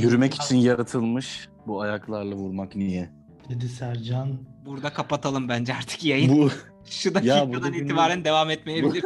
Yürümek 0.00 0.34
için 0.34 0.56
yaratılmış 0.56 1.48
bu 1.66 1.80
ayaklarla 1.80 2.34
vurmak 2.34 2.76
niye? 2.76 3.17
Dedi 3.48 3.68
Sercan. 3.68 4.38
Burada 4.66 4.92
kapatalım 4.92 5.48
bence 5.48 5.74
artık 5.74 6.04
yayın. 6.04 6.36
Bu, 6.36 6.50
Şu 6.90 7.08
Ya 7.08 7.14
dakikadan 7.14 7.52
burada 7.52 7.76
itibaren 7.76 8.24
devam 8.24 8.50
etmeyebilir. 8.50 9.04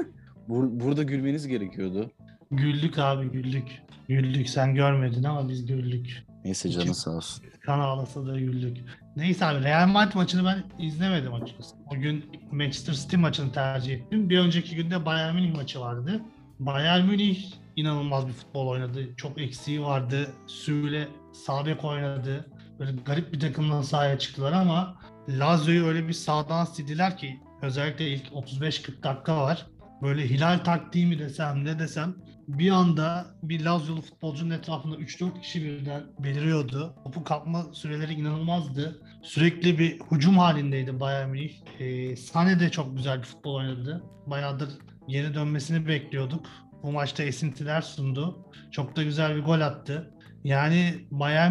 bu- 0.48 0.81
burada 0.81 1.02
gülmeniz 1.02 1.46
gerekiyordu. 1.46 2.11
Güldük 2.50 2.98
abi 2.98 3.26
güldük. 3.31 3.83
Güldük 4.09 4.48
sen 4.48 4.74
görmedin 4.74 5.24
ama 5.24 5.48
biz 5.48 5.66
güldük. 5.66 6.24
Neyse 6.44 6.70
canı 6.70 6.94
sağ 6.94 7.11
olsun. 7.11 7.44
Kan 7.61 7.81
ağlasa 7.81 8.26
da 8.26 8.38
güldük. 8.40 8.78
Neyse 9.16 9.44
abi 9.46 9.64
Real 9.64 9.88
Madrid 9.88 10.14
maçını 10.14 10.44
ben 10.44 10.64
izlemedim 10.87 11.35
açıkçası. 11.35 11.74
O 11.90 11.94
gün 12.00 12.24
Manchester 12.52 12.92
City 12.94 13.16
maçını 13.16 13.52
tercih 13.52 13.94
ettim. 13.94 14.31
Bir 14.31 14.38
önceki 14.38 14.76
günde 14.76 15.07
Bayern 15.07 15.35
Münih 15.35 15.55
maçı 15.55 15.81
vardı. 15.81 16.20
Bayern 16.59 17.05
Münih 17.07 17.44
inanılmaz 17.76 18.26
bir 18.28 18.33
futbol 18.33 18.66
oynadı. 18.68 19.09
Çok 19.16 19.40
eksiği 19.40 19.83
vardı. 19.83 20.26
Süle 20.46 21.09
sağ 21.46 21.66
bek 21.66 21.85
oynadı. 21.85 22.46
Böyle 22.78 22.92
garip 23.06 23.32
bir 23.32 23.40
takımla 23.40 23.82
sahaya 23.82 24.18
çıktılar 24.18 24.52
ama 24.52 24.96
Lazio'yu 25.28 25.87
öyle 25.87 26.08
bir 26.08 26.12
sağdan 26.12 26.64
sildiler 26.64 27.16
ki 27.16 27.40
özellikle 27.62 28.08
ilk 28.08 28.26
35-40 28.26 29.02
dakika 29.02 29.37
var. 29.37 29.66
Böyle 30.02 30.30
hilal 30.30 30.58
taktiği 30.58 31.06
mi 31.06 31.18
desem 31.18 31.64
ne 31.64 31.78
desem 31.78 32.14
bir 32.48 32.70
anda 32.70 33.26
bir 33.42 33.64
Laziolu 33.64 34.00
futbolcunun 34.00 34.50
etrafında 34.50 34.96
3-4 34.96 35.40
kişi 35.40 35.62
birden 35.62 36.02
beliriyordu. 36.18 36.94
Topu 37.04 37.24
kapma 37.24 37.66
süreleri 37.72 38.12
inanılmazdı. 38.14 39.02
Sürekli 39.22 39.78
bir 39.78 40.00
hücum 40.11 40.38
halindeydi 40.38 41.00
Bayern 41.00 41.30
Münih. 41.30 41.52
Ee, 41.78 42.16
Sane 42.16 42.61
de 42.61 42.70
çok 42.70 42.96
güzel 42.96 43.18
bir 43.18 43.26
futbol 43.26 43.54
oynadı. 43.54 44.02
Bayağıdır 44.26 44.68
geri 45.08 45.35
dönmesini 45.35 45.88
bekliyorduk. 45.88 46.46
Bu 46.82 46.92
maçta 46.92 47.22
esintiler 47.22 47.80
sundu. 47.80 48.46
Çok 48.70 48.96
da 48.96 49.02
güzel 49.02 49.37
bir 49.37 49.42
gol 49.42 49.61
attı. 49.61 50.14
Yani 50.44 50.94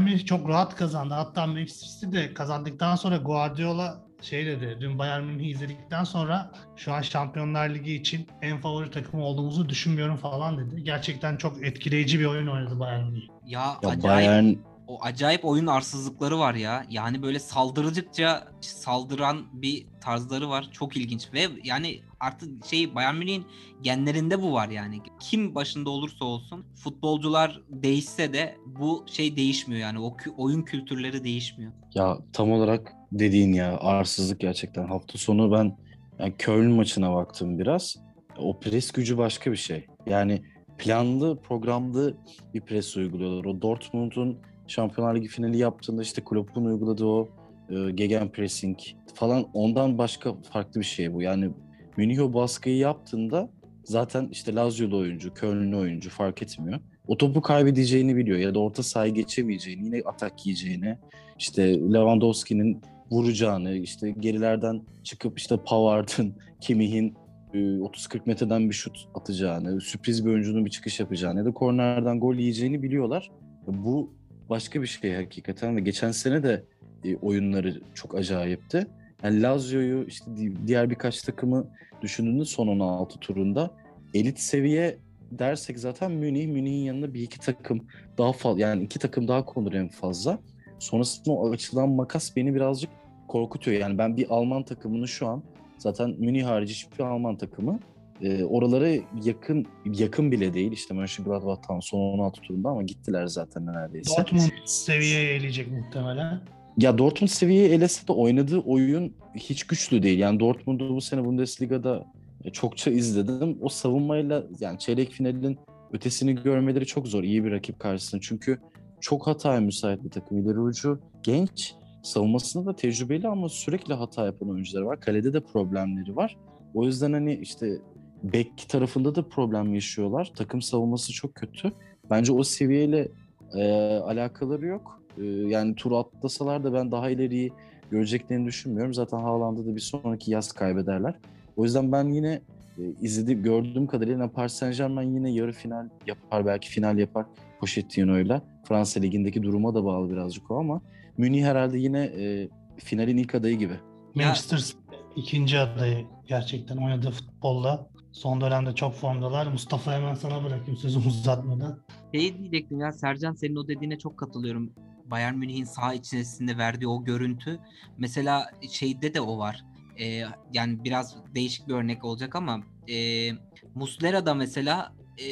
Münih 0.01 0.25
çok 0.25 0.49
rahat 0.49 0.75
kazandı. 0.75 1.13
Hatta 1.13 1.47
Manchester 1.47 1.87
City 1.87 2.17
de 2.17 2.33
kazandıktan 2.33 2.95
sonra 2.95 3.17
Guardiola 3.17 4.01
şey 4.21 4.45
dedi. 4.45 4.77
Dün 4.81 4.99
Bayern 4.99 5.23
Münih'i 5.23 5.49
izledikten 5.49 6.03
sonra 6.03 6.51
şu 6.75 6.93
an 6.93 7.01
Şampiyonlar 7.01 7.69
Ligi 7.69 7.93
için 7.95 8.27
en 8.41 8.61
favori 8.61 8.91
takım 8.91 9.21
olduğumuzu 9.21 9.69
düşünmüyorum 9.69 10.17
falan 10.17 10.57
dedi. 10.57 10.83
Gerçekten 10.83 11.37
çok 11.37 11.65
etkileyici 11.65 12.19
bir 12.19 12.25
oyun 12.25 12.47
oynadı 12.47 12.79
Bayern 12.79 13.03
Münih. 13.03 13.27
Ya, 13.45 13.59
Ya 13.83 13.89
acayip 13.89 14.03
Bayern 14.03 14.53
o 14.91 14.97
acayip 15.01 15.45
oyun 15.45 15.67
arsızlıkları 15.67 16.39
var 16.39 16.53
ya. 16.55 16.85
Yani 16.89 17.21
böyle 17.21 17.39
saldırıcıkça 17.39 18.47
saldıran 18.61 19.45
bir 19.53 19.85
tarzları 20.01 20.49
var. 20.49 20.69
Çok 20.71 20.97
ilginç 20.97 21.33
ve 21.33 21.47
yani 21.63 22.01
artık 22.19 22.65
şey 22.65 22.95
Bayern 22.95 23.15
Münih'in 23.15 23.45
genlerinde 23.81 24.41
bu 24.41 24.53
var 24.53 24.69
yani. 24.69 25.01
Kim 25.19 25.55
başında 25.55 25.89
olursa 25.89 26.25
olsun 26.25 26.65
futbolcular 26.75 27.61
değişse 27.69 28.33
de 28.33 28.57
bu 28.65 29.05
şey 29.07 29.35
değişmiyor 29.35 29.81
yani. 29.81 29.99
O 29.99 30.17
oyun 30.37 30.61
kültürleri 30.61 31.23
değişmiyor. 31.23 31.71
Ya 31.93 32.17
tam 32.33 32.51
olarak 32.51 32.93
dediğin 33.11 33.53
ya 33.53 33.77
arsızlık 33.77 34.39
gerçekten. 34.39 34.87
Hafta 34.87 35.17
sonu 35.17 35.51
ben 35.51 35.77
yani 36.19 36.33
Köln 36.37 36.71
maçına 36.71 37.13
baktım 37.13 37.59
biraz. 37.59 37.97
O 38.37 38.59
pres 38.59 38.91
gücü 38.91 39.17
başka 39.17 39.51
bir 39.51 39.57
şey. 39.57 39.85
Yani 40.05 40.41
planlı, 40.77 41.41
programlı 41.41 42.17
bir 42.53 42.61
pres 42.61 42.97
uyguluyorlar. 42.97 43.45
O 43.45 43.61
Dortmund'un 43.61 44.37
Şampiyonlar 44.67 45.15
Ligi 45.15 45.27
finali 45.27 45.57
yaptığında 45.57 46.01
işte 46.01 46.21
Klopp'un 46.23 46.65
uyguladığı 46.65 47.05
o 47.05 47.29
e, 47.69 47.91
gegenpressing 47.91 48.77
falan 49.13 49.45
ondan 49.53 49.97
başka 49.97 50.33
farklı 50.33 50.79
bir 50.79 50.85
şey 50.85 51.13
bu. 51.13 51.21
Yani 51.21 51.49
Münih 51.97 52.21
o 52.21 52.33
baskıyı 52.33 52.77
yaptığında 52.77 53.49
zaten 53.83 54.27
işte 54.31 54.55
Lazio'lu 54.55 54.97
oyuncu, 54.97 55.33
Köln'lü 55.33 55.75
oyuncu 55.75 56.09
fark 56.09 56.41
etmiyor. 56.41 56.79
O 57.07 57.17
topu 57.17 57.41
kaybedeceğini 57.41 58.15
biliyor 58.15 58.37
ya 58.37 58.55
da 58.55 58.59
orta 58.59 58.83
sahayı 58.83 59.13
geçemeyeceğini, 59.13 59.85
yine 59.85 60.01
atak 60.05 60.45
yiyeceğini, 60.45 60.97
işte 61.39 61.79
Lewandowski'nin 61.79 62.81
vuracağını, 63.11 63.77
işte 63.77 64.11
gerilerden 64.11 64.81
çıkıp 65.03 65.39
işte 65.39 65.57
Pavard'ın, 65.65 66.35
Kimmih'in 66.61 67.15
e, 67.53 67.57
30-40 67.57 68.21
metreden 68.25 68.69
bir 68.69 68.75
şut 68.75 68.97
atacağını, 69.15 69.81
sürpriz 69.81 70.25
bir 70.25 70.31
oyuncunun 70.31 70.65
bir 70.65 70.69
çıkış 70.69 70.99
yapacağını 70.99 71.39
ya 71.39 71.45
da 71.45 71.51
kornerden 71.51 72.19
gol 72.19 72.35
yiyeceğini 72.35 72.83
biliyorlar. 72.83 73.31
Bu 73.67 74.13
başka 74.51 74.81
bir 74.81 74.87
şey 74.87 75.13
hakikaten 75.13 75.75
ve 75.75 75.81
geçen 75.81 76.11
sene 76.11 76.43
de 76.43 76.63
e, 77.05 77.15
oyunları 77.15 77.81
çok 77.93 78.15
acayipti. 78.15 78.87
Yani 79.23 79.41
Lazio'yu 79.41 80.05
işte 80.07 80.37
di- 80.37 80.67
diğer 80.67 80.89
birkaç 80.89 81.21
takımı 81.21 81.67
düşündüğünde 82.01 82.45
son 82.45 82.67
16 82.67 83.19
turunda 83.19 83.71
elit 84.13 84.39
seviye 84.39 84.97
dersek 85.31 85.79
zaten 85.79 86.11
Münih, 86.11 86.47
Münih'in 86.47 86.83
yanında 86.83 87.13
bir 87.13 87.21
iki 87.21 87.39
takım 87.39 87.87
daha 88.17 88.33
fazla 88.33 88.61
yani 88.61 88.83
iki 88.83 88.99
takım 88.99 89.27
daha 89.27 89.45
konur 89.45 89.73
en 89.73 89.87
fazla. 89.87 90.39
Sonrasında 90.79 91.35
o 91.35 91.51
açılan 91.51 91.89
makas 91.89 92.35
beni 92.35 92.55
birazcık 92.55 92.89
korkutuyor. 93.27 93.81
Yani 93.81 93.97
ben 93.97 94.17
bir 94.17 94.29
Alman 94.29 94.63
takımını 94.63 95.07
şu 95.07 95.27
an 95.27 95.43
zaten 95.77 96.09
Münih 96.19 96.45
harici 96.45 96.73
hiçbir 96.73 97.03
Alman 97.03 97.37
takımı 97.37 97.79
e, 98.21 98.43
oralara 98.43 98.89
yakın 99.23 99.65
yakın 99.85 100.31
bile 100.31 100.53
değil. 100.53 100.71
İşte 100.71 100.93
Mönchengladbach'tan 100.93 101.79
son 101.79 101.99
16 101.99 102.41
turunda 102.41 102.69
ama 102.69 102.83
gittiler 102.83 103.27
zaten 103.27 103.65
neredeyse. 103.65 104.17
Dortmund 104.17 104.51
seviyeye 104.65 105.35
eleyecek 105.35 105.71
muhtemelen. 105.71 106.41
Ya 106.77 106.97
Dortmund 106.97 107.29
seviyeyi 107.29 107.69
elese 107.69 108.07
de 108.07 108.11
oynadığı 108.11 108.59
oyun 108.59 109.13
hiç 109.35 109.63
güçlü 109.63 110.03
değil. 110.03 110.19
Yani 110.19 110.39
Dortmund'u 110.39 110.95
bu 110.95 111.01
sene 111.01 111.25
Bundesliga'da 111.25 112.05
e, 112.43 112.49
çokça 112.49 112.91
izledim. 112.91 113.57
O 113.61 113.69
savunmayla 113.69 114.43
yani 114.59 114.79
çeyrek 114.79 115.11
finalin 115.11 115.59
ötesini 115.93 116.35
görmeleri 116.35 116.85
çok 116.85 117.07
zor 117.07 117.23
iyi 117.23 117.43
bir 117.43 117.51
rakip 117.51 117.79
karşısında. 117.79 118.21
Çünkü 118.21 118.57
çok 119.01 119.27
hataya 119.27 119.61
müsait 119.61 120.03
bir 120.03 120.09
takım. 120.09 120.37
İleri 120.37 120.59
ucu 120.59 120.99
genç, 121.23 121.75
savunmasında 122.03 122.65
da 122.65 122.75
tecrübeli 122.75 123.27
ama 123.27 123.49
sürekli 123.49 123.93
hata 123.93 124.25
yapan 124.25 124.49
oyuncular 124.49 124.81
var. 124.81 124.99
Kalede 124.99 125.33
de 125.33 125.39
problemleri 125.39 126.15
var. 126.15 126.37
O 126.73 126.85
yüzden 126.85 127.13
hani 127.13 127.35
işte 127.35 127.77
bek 128.23 128.69
tarafında 128.69 129.15
da 129.15 129.29
problem 129.29 129.73
yaşıyorlar. 129.73 130.31
Takım 130.35 130.61
savunması 130.61 131.13
çok 131.13 131.35
kötü. 131.35 131.71
Bence 132.09 132.33
o 132.33 132.43
seviyeyle 132.43 133.07
e, 133.55 133.63
alakaları 133.97 134.65
yok. 134.65 135.01
E, 135.17 135.23
yani 135.25 135.75
tur 135.75 135.91
atlasalar 135.91 136.63
da 136.63 136.73
ben 136.73 136.91
daha 136.91 137.09
ileriyi 137.09 137.51
göreceklerini 137.91 138.45
düşünmüyorum. 138.45 138.93
Zaten 138.93 139.17
Haaland'ı 139.17 139.65
da 139.65 139.75
bir 139.75 139.81
sonraki 139.81 140.31
yaz 140.31 140.51
kaybederler. 140.51 141.15
O 141.57 141.63
yüzden 141.63 141.91
ben 141.91 142.09
yine 142.09 142.41
e, 142.77 142.81
izlediğim, 143.01 143.43
gördüğüm 143.43 143.87
kadarıyla 143.87 144.31
Paris 144.31 144.53
Saint 144.53 144.77
Germain 144.77 145.13
yine 145.13 145.31
yarı 145.31 145.51
final 145.51 145.89
yapar, 146.07 146.45
belki 146.45 146.69
final 146.69 146.97
yapar 146.97 147.25
Pochettino'yla. 147.59 148.41
Fransa 148.63 148.99
Ligi'ndeki 148.99 149.43
duruma 149.43 149.75
da 149.75 149.85
bağlı 149.85 150.11
birazcık 150.11 150.51
o 150.51 150.57
ama 150.57 150.81
Münih 151.17 151.43
herhalde 151.43 151.77
yine 151.77 152.03
e, 152.03 152.49
finalin 152.77 153.17
ilk 153.17 153.35
adayı 153.35 153.57
gibi. 153.57 153.73
Manchester 154.15 154.73
ikinci 155.15 155.59
adayı 155.59 156.05
gerçekten 156.27 156.77
oynadığı 156.77 157.11
futbolla. 157.11 157.87
Son 158.11 158.41
dönemde 158.41 158.75
çok 158.75 158.93
formdalar. 158.95 159.47
Mustafa 159.47 159.93
hemen 159.93 160.15
sana 160.15 160.43
bırakayım 160.43 160.77
sözümü 160.77 161.07
uzatmadan. 161.07 161.79
Şey 162.13 162.37
diyecektim 162.37 162.79
ya 162.79 162.91
Sercan 162.91 163.33
senin 163.33 163.55
o 163.55 163.67
dediğine 163.67 163.99
çok 163.99 164.17
katılıyorum. 164.17 164.73
Bayern 165.05 165.35
Münih'in 165.35 165.63
saha 165.63 165.93
içerisinde 165.93 166.57
verdiği 166.57 166.87
o 166.87 167.03
görüntü. 167.03 167.59
Mesela 167.97 168.45
şeyde 168.71 169.13
de 169.13 169.21
o 169.21 169.37
var. 169.37 169.65
Ee, 169.99 170.23
yani 170.53 170.83
biraz 170.83 171.15
değişik 171.35 171.67
bir 171.67 171.73
örnek 171.73 172.05
olacak 172.05 172.35
ama 172.35 172.59
e, 172.89 173.29
Muslera 173.75 174.25
da 174.25 174.33
mesela 174.33 174.93
e, 175.19 175.25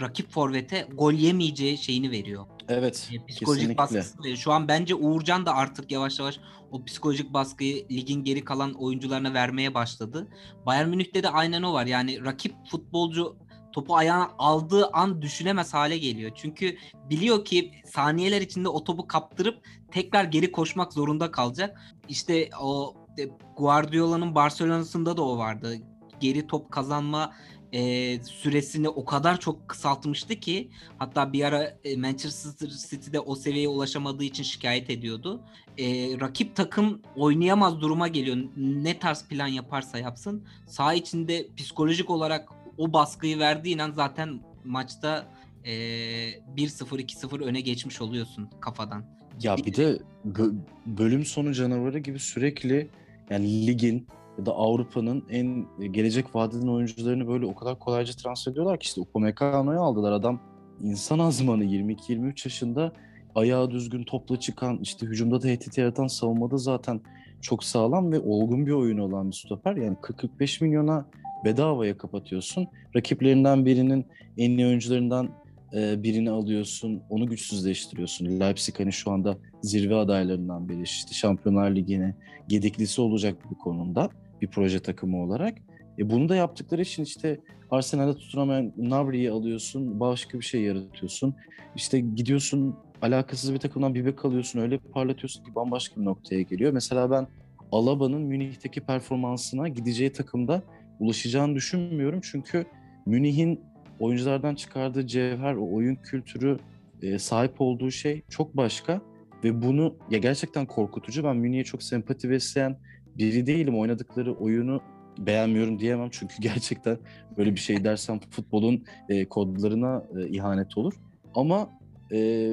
rakip 0.00 0.30
forvete 0.30 0.88
gol 0.94 1.12
yemeyeceği 1.12 1.78
şeyini 1.78 2.10
veriyor. 2.10 2.46
Evet, 2.68 3.10
E, 3.12 3.26
psikolojik 3.26 3.60
kesinlikle. 3.78 3.78
baskısı. 3.78 4.36
Şu 4.36 4.52
an 4.52 4.68
bence 4.68 4.94
Uğurcan 4.94 5.46
da 5.46 5.54
artık 5.54 5.92
yavaş 5.92 6.18
yavaş 6.18 6.40
o 6.70 6.84
psikolojik 6.84 7.32
baskıyı 7.32 7.86
ligin 7.90 8.24
geri 8.24 8.44
kalan 8.44 8.72
oyuncularına 8.72 9.34
vermeye 9.34 9.74
başladı. 9.74 10.28
Bayern 10.66 10.88
Münih'te 10.88 11.22
de 11.22 11.28
aynen 11.28 11.62
o 11.62 11.72
var. 11.72 11.86
Yani 11.86 12.24
rakip 12.24 12.54
futbolcu 12.70 13.36
topu 13.72 13.96
ayağına 13.96 14.30
aldığı 14.38 14.86
an 14.86 15.22
düşünemez 15.22 15.74
hale 15.74 15.98
geliyor. 15.98 16.30
Çünkü 16.34 16.76
biliyor 17.10 17.44
ki 17.44 17.72
saniyeler 17.84 18.40
içinde 18.40 18.68
o 18.68 18.84
topu 18.84 19.06
kaptırıp 19.06 19.64
tekrar 19.90 20.24
geri 20.24 20.52
koşmak 20.52 20.92
zorunda 20.92 21.30
kalacak. 21.30 21.80
İşte 22.08 22.50
o 22.60 22.94
e, 23.18 23.24
Guardiola'nın 23.56 24.34
Barcelona'sında 24.34 25.16
da 25.16 25.22
o 25.22 25.38
vardı. 25.38 25.74
Geri 26.20 26.46
top 26.46 26.70
kazanma 26.70 27.32
e, 27.72 28.18
süresini 28.22 28.88
o 28.88 29.04
kadar 29.04 29.40
çok 29.40 29.68
kısaltmıştı 29.68 30.34
ki 30.34 30.68
hatta 30.98 31.32
bir 31.32 31.44
ara 31.44 31.78
e, 31.84 31.96
Manchester 31.96 32.68
City'de 32.90 33.20
o 33.20 33.34
seviyeye 33.34 33.68
ulaşamadığı 33.68 34.24
için 34.24 34.42
şikayet 34.42 34.90
ediyordu. 34.90 35.40
E, 35.78 35.84
rakip 36.20 36.56
takım 36.56 37.02
oynayamaz 37.16 37.80
duruma 37.80 38.08
geliyor. 38.08 38.36
Ne 38.56 38.98
tarz 38.98 39.24
plan 39.28 39.46
yaparsa 39.46 39.98
yapsın. 39.98 40.44
Saha 40.66 40.94
içinde 40.94 41.46
psikolojik 41.56 42.10
olarak 42.10 42.48
o 42.78 42.92
baskıyı 42.92 43.38
verdiğin 43.38 43.78
an 43.78 43.92
zaten 43.92 44.40
maçta 44.64 45.26
e, 45.64 45.72
1-0 45.72 47.00
2-0 47.00 47.44
öne 47.44 47.60
geçmiş 47.60 48.00
oluyorsun 48.00 48.50
kafadan. 48.60 49.04
Ya 49.42 49.56
bir 49.56 49.74
de 49.74 49.98
bö- 50.28 50.56
bölüm 50.86 51.24
sonu 51.24 51.54
canavarı 51.54 51.98
gibi 51.98 52.18
sürekli 52.18 52.88
yani 53.30 53.66
ligin 53.66 54.06
ya 54.42 54.46
da 54.46 54.52
Avrupa'nın 54.52 55.24
en 55.30 55.66
gelecek 55.92 56.34
vadeden 56.34 56.66
oyuncularını 56.66 57.28
böyle 57.28 57.46
o 57.46 57.54
kadar 57.54 57.78
kolayca 57.78 58.12
transfer 58.12 58.52
ediyorlar 58.52 58.78
ki 58.78 58.84
işte 58.84 59.00
Upamecano'yu 59.00 59.80
aldılar 59.80 60.12
adam 60.12 60.40
insan 60.80 61.18
azmanı 61.18 61.64
22-23 61.64 62.46
yaşında 62.46 62.92
ayağı 63.34 63.70
düzgün 63.70 64.04
topla 64.04 64.40
çıkan 64.40 64.78
işte 64.82 65.06
hücumda 65.06 65.38
tehdit 65.38 65.78
yaratan 65.78 66.06
savunmada 66.06 66.56
zaten 66.56 67.00
çok 67.40 67.64
sağlam 67.64 68.12
ve 68.12 68.20
olgun 68.20 68.66
bir 68.66 68.72
oyun 68.72 68.98
olan 68.98 69.30
bir 69.30 69.36
stoper 69.36 69.76
yani 69.76 69.96
40-45 69.96 70.64
milyona 70.64 71.06
bedavaya 71.44 71.98
kapatıyorsun. 71.98 72.66
Rakiplerinden 72.96 73.66
birinin 73.66 74.06
en 74.38 74.50
iyi 74.50 74.66
oyuncularından 74.66 75.28
e, 75.74 76.02
birini 76.02 76.30
alıyorsun, 76.30 77.02
onu 77.10 77.26
güçsüzleştiriyorsun. 77.26 78.40
Leipzig 78.40 78.80
hani 78.80 78.92
şu 78.92 79.10
anda 79.10 79.36
zirve 79.62 79.94
adaylarından 79.94 80.68
biri 80.68 80.82
işte 80.82 81.14
Şampiyonlar 81.14 81.70
Ligi'ne 81.70 82.14
gedeklisi 82.48 83.00
olacak 83.00 83.36
bir 83.50 83.58
konumda 83.58 84.10
bir 84.42 84.46
proje 84.46 84.80
takımı 84.80 85.22
olarak. 85.22 85.58
E 85.98 86.10
bunu 86.10 86.28
da 86.28 86.36
yaptıkları 86.36 86.82
için 86.82 87.02
işte 87.02 87.40
Arsenal'de 87.70 88.18
tutunamayan 88.18 88.72
Nabri'yi 88.76 89.30
alıyorsun, 89.30 90.00
başka 90.00 90.38
bir 90.38 90.44
şey 90.44 90.62
yaratıyorsun. 90.62 91.34
İşte 91.76 92.00
gidiyorsun 92.00 92.76
alakasız 93.02 93.54
bir 93.54 93.58
takımdan 93.58 93.94
bir 93.94 94.06
bek 94.06 94.24
alıyorsun, 94.24 94.60
öyle 94.60 94.78
parlatıyorsun 94.78 95.44
ki 95.44 95.54
bambaşka 95.54 96.00
bir 96.00 96.04
noktaya 96.04 96.42
geliyor. 96.42 96.72
Mesela 96.72 97.10
ben 97.10 97.26
Alaba'nın 97.72 98.22
Münih'teki 98.22 98.80
performansına 98.80 99.68
gideceği 99.68 100.12
takımda 100.12 100.62
ulaşacağını 101.00 101.54
düşünmüyorum. 101.54 102.20
Çünkü 102.22 102.64
Münih'in 103.06 103.60
oyunculardan 104.00 104.54
çıkardığı 104.54 105.06
cevher, 105.06 105.54
o 105.54 105.74
oyun 105.74 105.94
kültürü, 105.94 106.58
e, 107.02 107.18
sahip 107.18 107.60
olduğu 107.60 107.90
şey 107.90 108.22
çok 108.28 108.56
başka 108.56 109.00
ve 109.44 109.62
bunu 109.62 109.96
ya 110.10 110.18
gerçekten 110.18 110.66
korkutucu. 110.66 111.24
Ben 111.24 111.36
Münih'e 111.36 111.64
çok 111.64 111.82
sempati 111.82 112.30
besleyen 112.30 112.76
biri 113.18 113.46
değilim. 113.46 113.78
Oynadıkları 113.78 114.34
oyunu 114.34 114.80
beğenmiyorum 115.18 115.78
diyemem 115.78 116.08
çünkü 116.10 116.34
gerçekten 116.40 116.98
böyle 117.36 117.54
bir 117.54 117.60
şey 117.60 117.84
dersem 117.84 118.20
futbolun 118.30 118.84
e, 119.08 119.24
kodlarına 119.24 120.04
e, 120.18 120.28
ihanet 120.28 120.78
olur. 120.78 120.94
Ama 121.34 121.70
e, 122.12 122.50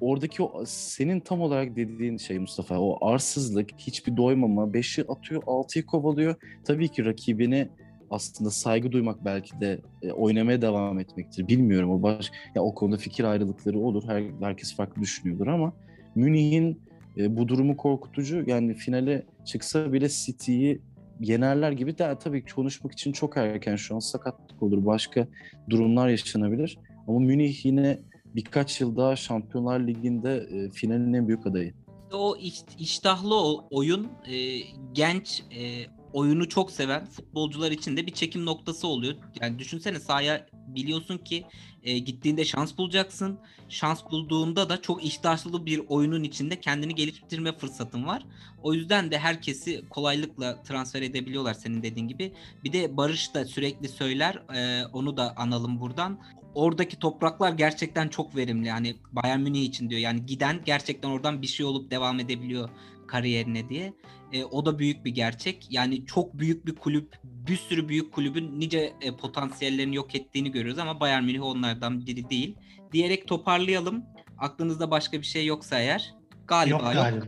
oradaki 0.00 0.42
o 0.42 0.64
senin 0.66 1.20
tam 1.20 1.40
olarak 1.40 1.76
dediğin 1.76 2.16
şey 2.16 2.38
Mustafa 2.38 2.78
o 2.78 3.06
arsızlık, 3.06 3.70
hiçbir 3.78 4.16
doymama, 4.16 4.62
5'i 4.62 5.04
atıyor, 5.08 5.42
6'yı 5.42 5.86
kovalıyor. 5.86 6.34
Tabii 6.64 6.88
ki 6.88 7.04
rakibine 7.04 7.68
aslında 8.10 8.50
saygı 8.50 8.92
duymak 8.92 9.24
belki 9.24 9.60
de 9.60 9.80
e, 10.02 10.12
oynamaya 10.12 10.62
devam 10.62 10.98
etmektir. 10.98 11.48
Bilmiyorum 11.48 11.90
o 11.90 12.02
baş 12.02 12.32
ya 12.54 12.62
o 12.62 12.74
konuda 12.74 12.96
fikir 12.96 13.24
ayrılıkları 13.24 13.78
olur. 13.78 14.02
Her, 14.06 14.24
herkes 14.40 14.76
farklı 14.76 15.02
düşünüyordur 15.02 15.46
ama 15.46 15.72
Münih'in 16.14 16.80
e, 17.16 17.36
bu 17.36 17.48
durumu 17.48 17.76
korkutucu. 17.76 18.44
Yani 18.46 18.74
finale 18.74 19.26
çıksa 19.44 19.92
bile 19.92 20.08
City'yi 20.08 20.82
yenerler 21.20 21.72
gibi 21.72 21.98
de 21.98 22.18
tabii 22.18 22.44
konuşmak 22.44 22.92
için 22.92 23.12
çok 23.12 23.36
erken 23.36 23.76
şu 23.76 23.94
an 23.94 23.98
sakatlık 23.98 24.62
olur. 24.62 24.86
Başka 24.86 25.28
durumlar 25.70 26.08
yaşanabilir. 26.08 26.78
Ama 27.08 27.18
Münih 27.18 27.66
yine 27.66 27.98
birkaç 28.34 28.80
yıl 28.80 28.96
daha 28.96 29.16
Şampiyonlar 29.16 29.80
Ligi'nde 29.80 30.36
e, 30.36 30.70
finalin 30.70 31.12
en 31.12 31.28
büyük 31.28 31.46
adayı. 31.46 31.74
O 32.12 32.36
iş- 32.36 32.62
iştahlı 32.78 33.56
oyun 33.70 34.08
e, 34.28 34.58
genç 34.92 35.42
e, 35.58 35.86
oyunu 36.12 36.48
çok 36.48 36.70
seven 36.70 37.06
futbolcular 37.06 37.70
için 37.70 37.96
de 37.96 38.06
bir 38.06 38.12
çekim 38.12 38.46
noktası 38.46 38.86
oluyor. 38.86 39.14
Yani 39.40 39.58
düşünsene 39.58 40.00
sahaya 40.00 40.46
biliyorsun 40.74 41.18
ki 41.18 41.44
e, 41.82 41.98
gittiğinde 41.98 42.44
şans 42.44 42.78
bulacaksın. 42.78 43.38
Şans 43.68 44.02
bulduğunda 44.10 44.68
da 44.68 44.82
çok 44.82 45.04
iştahlı 45.04 45.66
bir 45.66 45.82
oyunun 45.88 46.22
içinde 46.22 46.60
kendini 46.60 46.94
geliştirme 46.94 47.58
fırsatın 47.58 48.06
var. 48.06 48.26
O 48.62 48.74
yüzden 48.74 49.10
de 49.10 49.18
herkesi 49.18 49.84
kolaylıkla 49.90 50.62
transfer 50.62 51.02
edebiliyorlar 51.02 51.54
senin 51.54 51.82
dediğin 51.82 52.08
gibi. 52.08 52.32
Bir 52.64 52.72
de 52.72 52.96
Barış 52.96 53.34
da 53.34 53.44
sürekli 53.44 53.88
söyler 53.88 54.34
e, 54.54 54.86
onu 54.92 55.16
da 55.16 55.36
analım 55.36 55.80
buradan. 55.80 56.18
Oradaki 56.54 56.98
topraklar 56.98 57.52
gerçekten 57.52 58.08
çok 58.08 58.36
verimli. 58.36 58.68
Yani 58.68 58.96
Bayern 59.12 59.40
Münih 59.40 59.62
için 59.62 59.90
diyor. 59.90 60.00
Yani 60.00 60.26
giden 60.26 60.60
gerçekten 60.64 61.08
oradan 61.08 61.42
bir 61.42 61.46
şey 61.46 61.66
olup 61.66 61.90
devam 61.90 62.20
edebiliyor 62.20 62.68
kariyerine 63.06 63.68
diye. 63.68 63.92
E, 64.32 64.44
o 64.44 64.66
da 64.66 64.78
büyük 64.78 65.04
bir 65.04 65.10
gerçek. 65.10 65.66
Yani 65.70 66.06
çok 66.06 66.38
büyük 66.38 66.66
bir 66.66 66.74
kulüp, 66.74 67.18
bir 67.24 67.56
sürü 67.56 67.88
büyük 67.88 68.12
kulübün 68.12 68.60
nice 68.60 68.92
e, 69.00 69.16
potansiyellerini 69.16 69.96
yok 69.96 70.14
ettiğini 70.14 70.52
görüyoruz 70.52 70.78
ama 70.78 71.00
Bayern 71.00 71.24
Münih 71.24 71.42
onlardan 71.42 72.06
biri 72.06 72.30
değil. 72.30 72.56
Diyerek 72.92 73.28
toparlayalım. 73.28 74.04
Aklınızda 74.38 74.90
başka 74.90 75.18
bir 75.18 75.26
şey 75.26 75.46
yoksa 75.46 75.78
eğer 75.78 76.14
galiba 76.46 76.92
Yok 76.92 77.12
yok. 77.14 77.24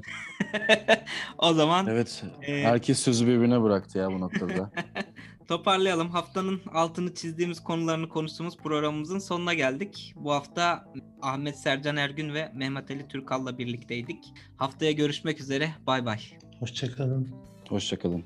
o 1.38 1.54
zaman 1.54 1.86
Evet, 1.86 2.24
Ee, 2.42 2.62
herkes 2.62 2.98
sözü 2.98 3.26
birbirine 3.26 3.62
bıraktı 3.62 3.98
ya 3.98 4.12
bu 4.12 4.20
noktada. 4.20 4.70
Toparlayalım. 5.48 6.10
Haftanın 6.10 6.60
altını 6.72 7.14
çizdiğimiz 7.14 7.60
konularını 7.60 8.08
konuştuğumuz 8.08 8.56
programımızın 8.56 9.18
sonuna 9.18 9.54
geldik. 9.54 10.14
Bu 10.16 10.32
hafta 10.32 10.84
Ahmet 11.22 11.58
Sercan 11.58 11.96
Ergün 11.96 12.34
ve 12.34 12.52
Mehmet 12.54 12.90
Ali 12.90 13.08
Türkal'la 13.08 13.58
birlikteydik. 13.58 14.24
Haftaya 14.56 14.92
görüşmek 14.92 15.40
üzere. 15.40 15.70
Bay 15.86 16.06
bay. 16.06 16.20
Hoşçakalın. 16.64 17.28
Hoşçakalın. 17.68 18.24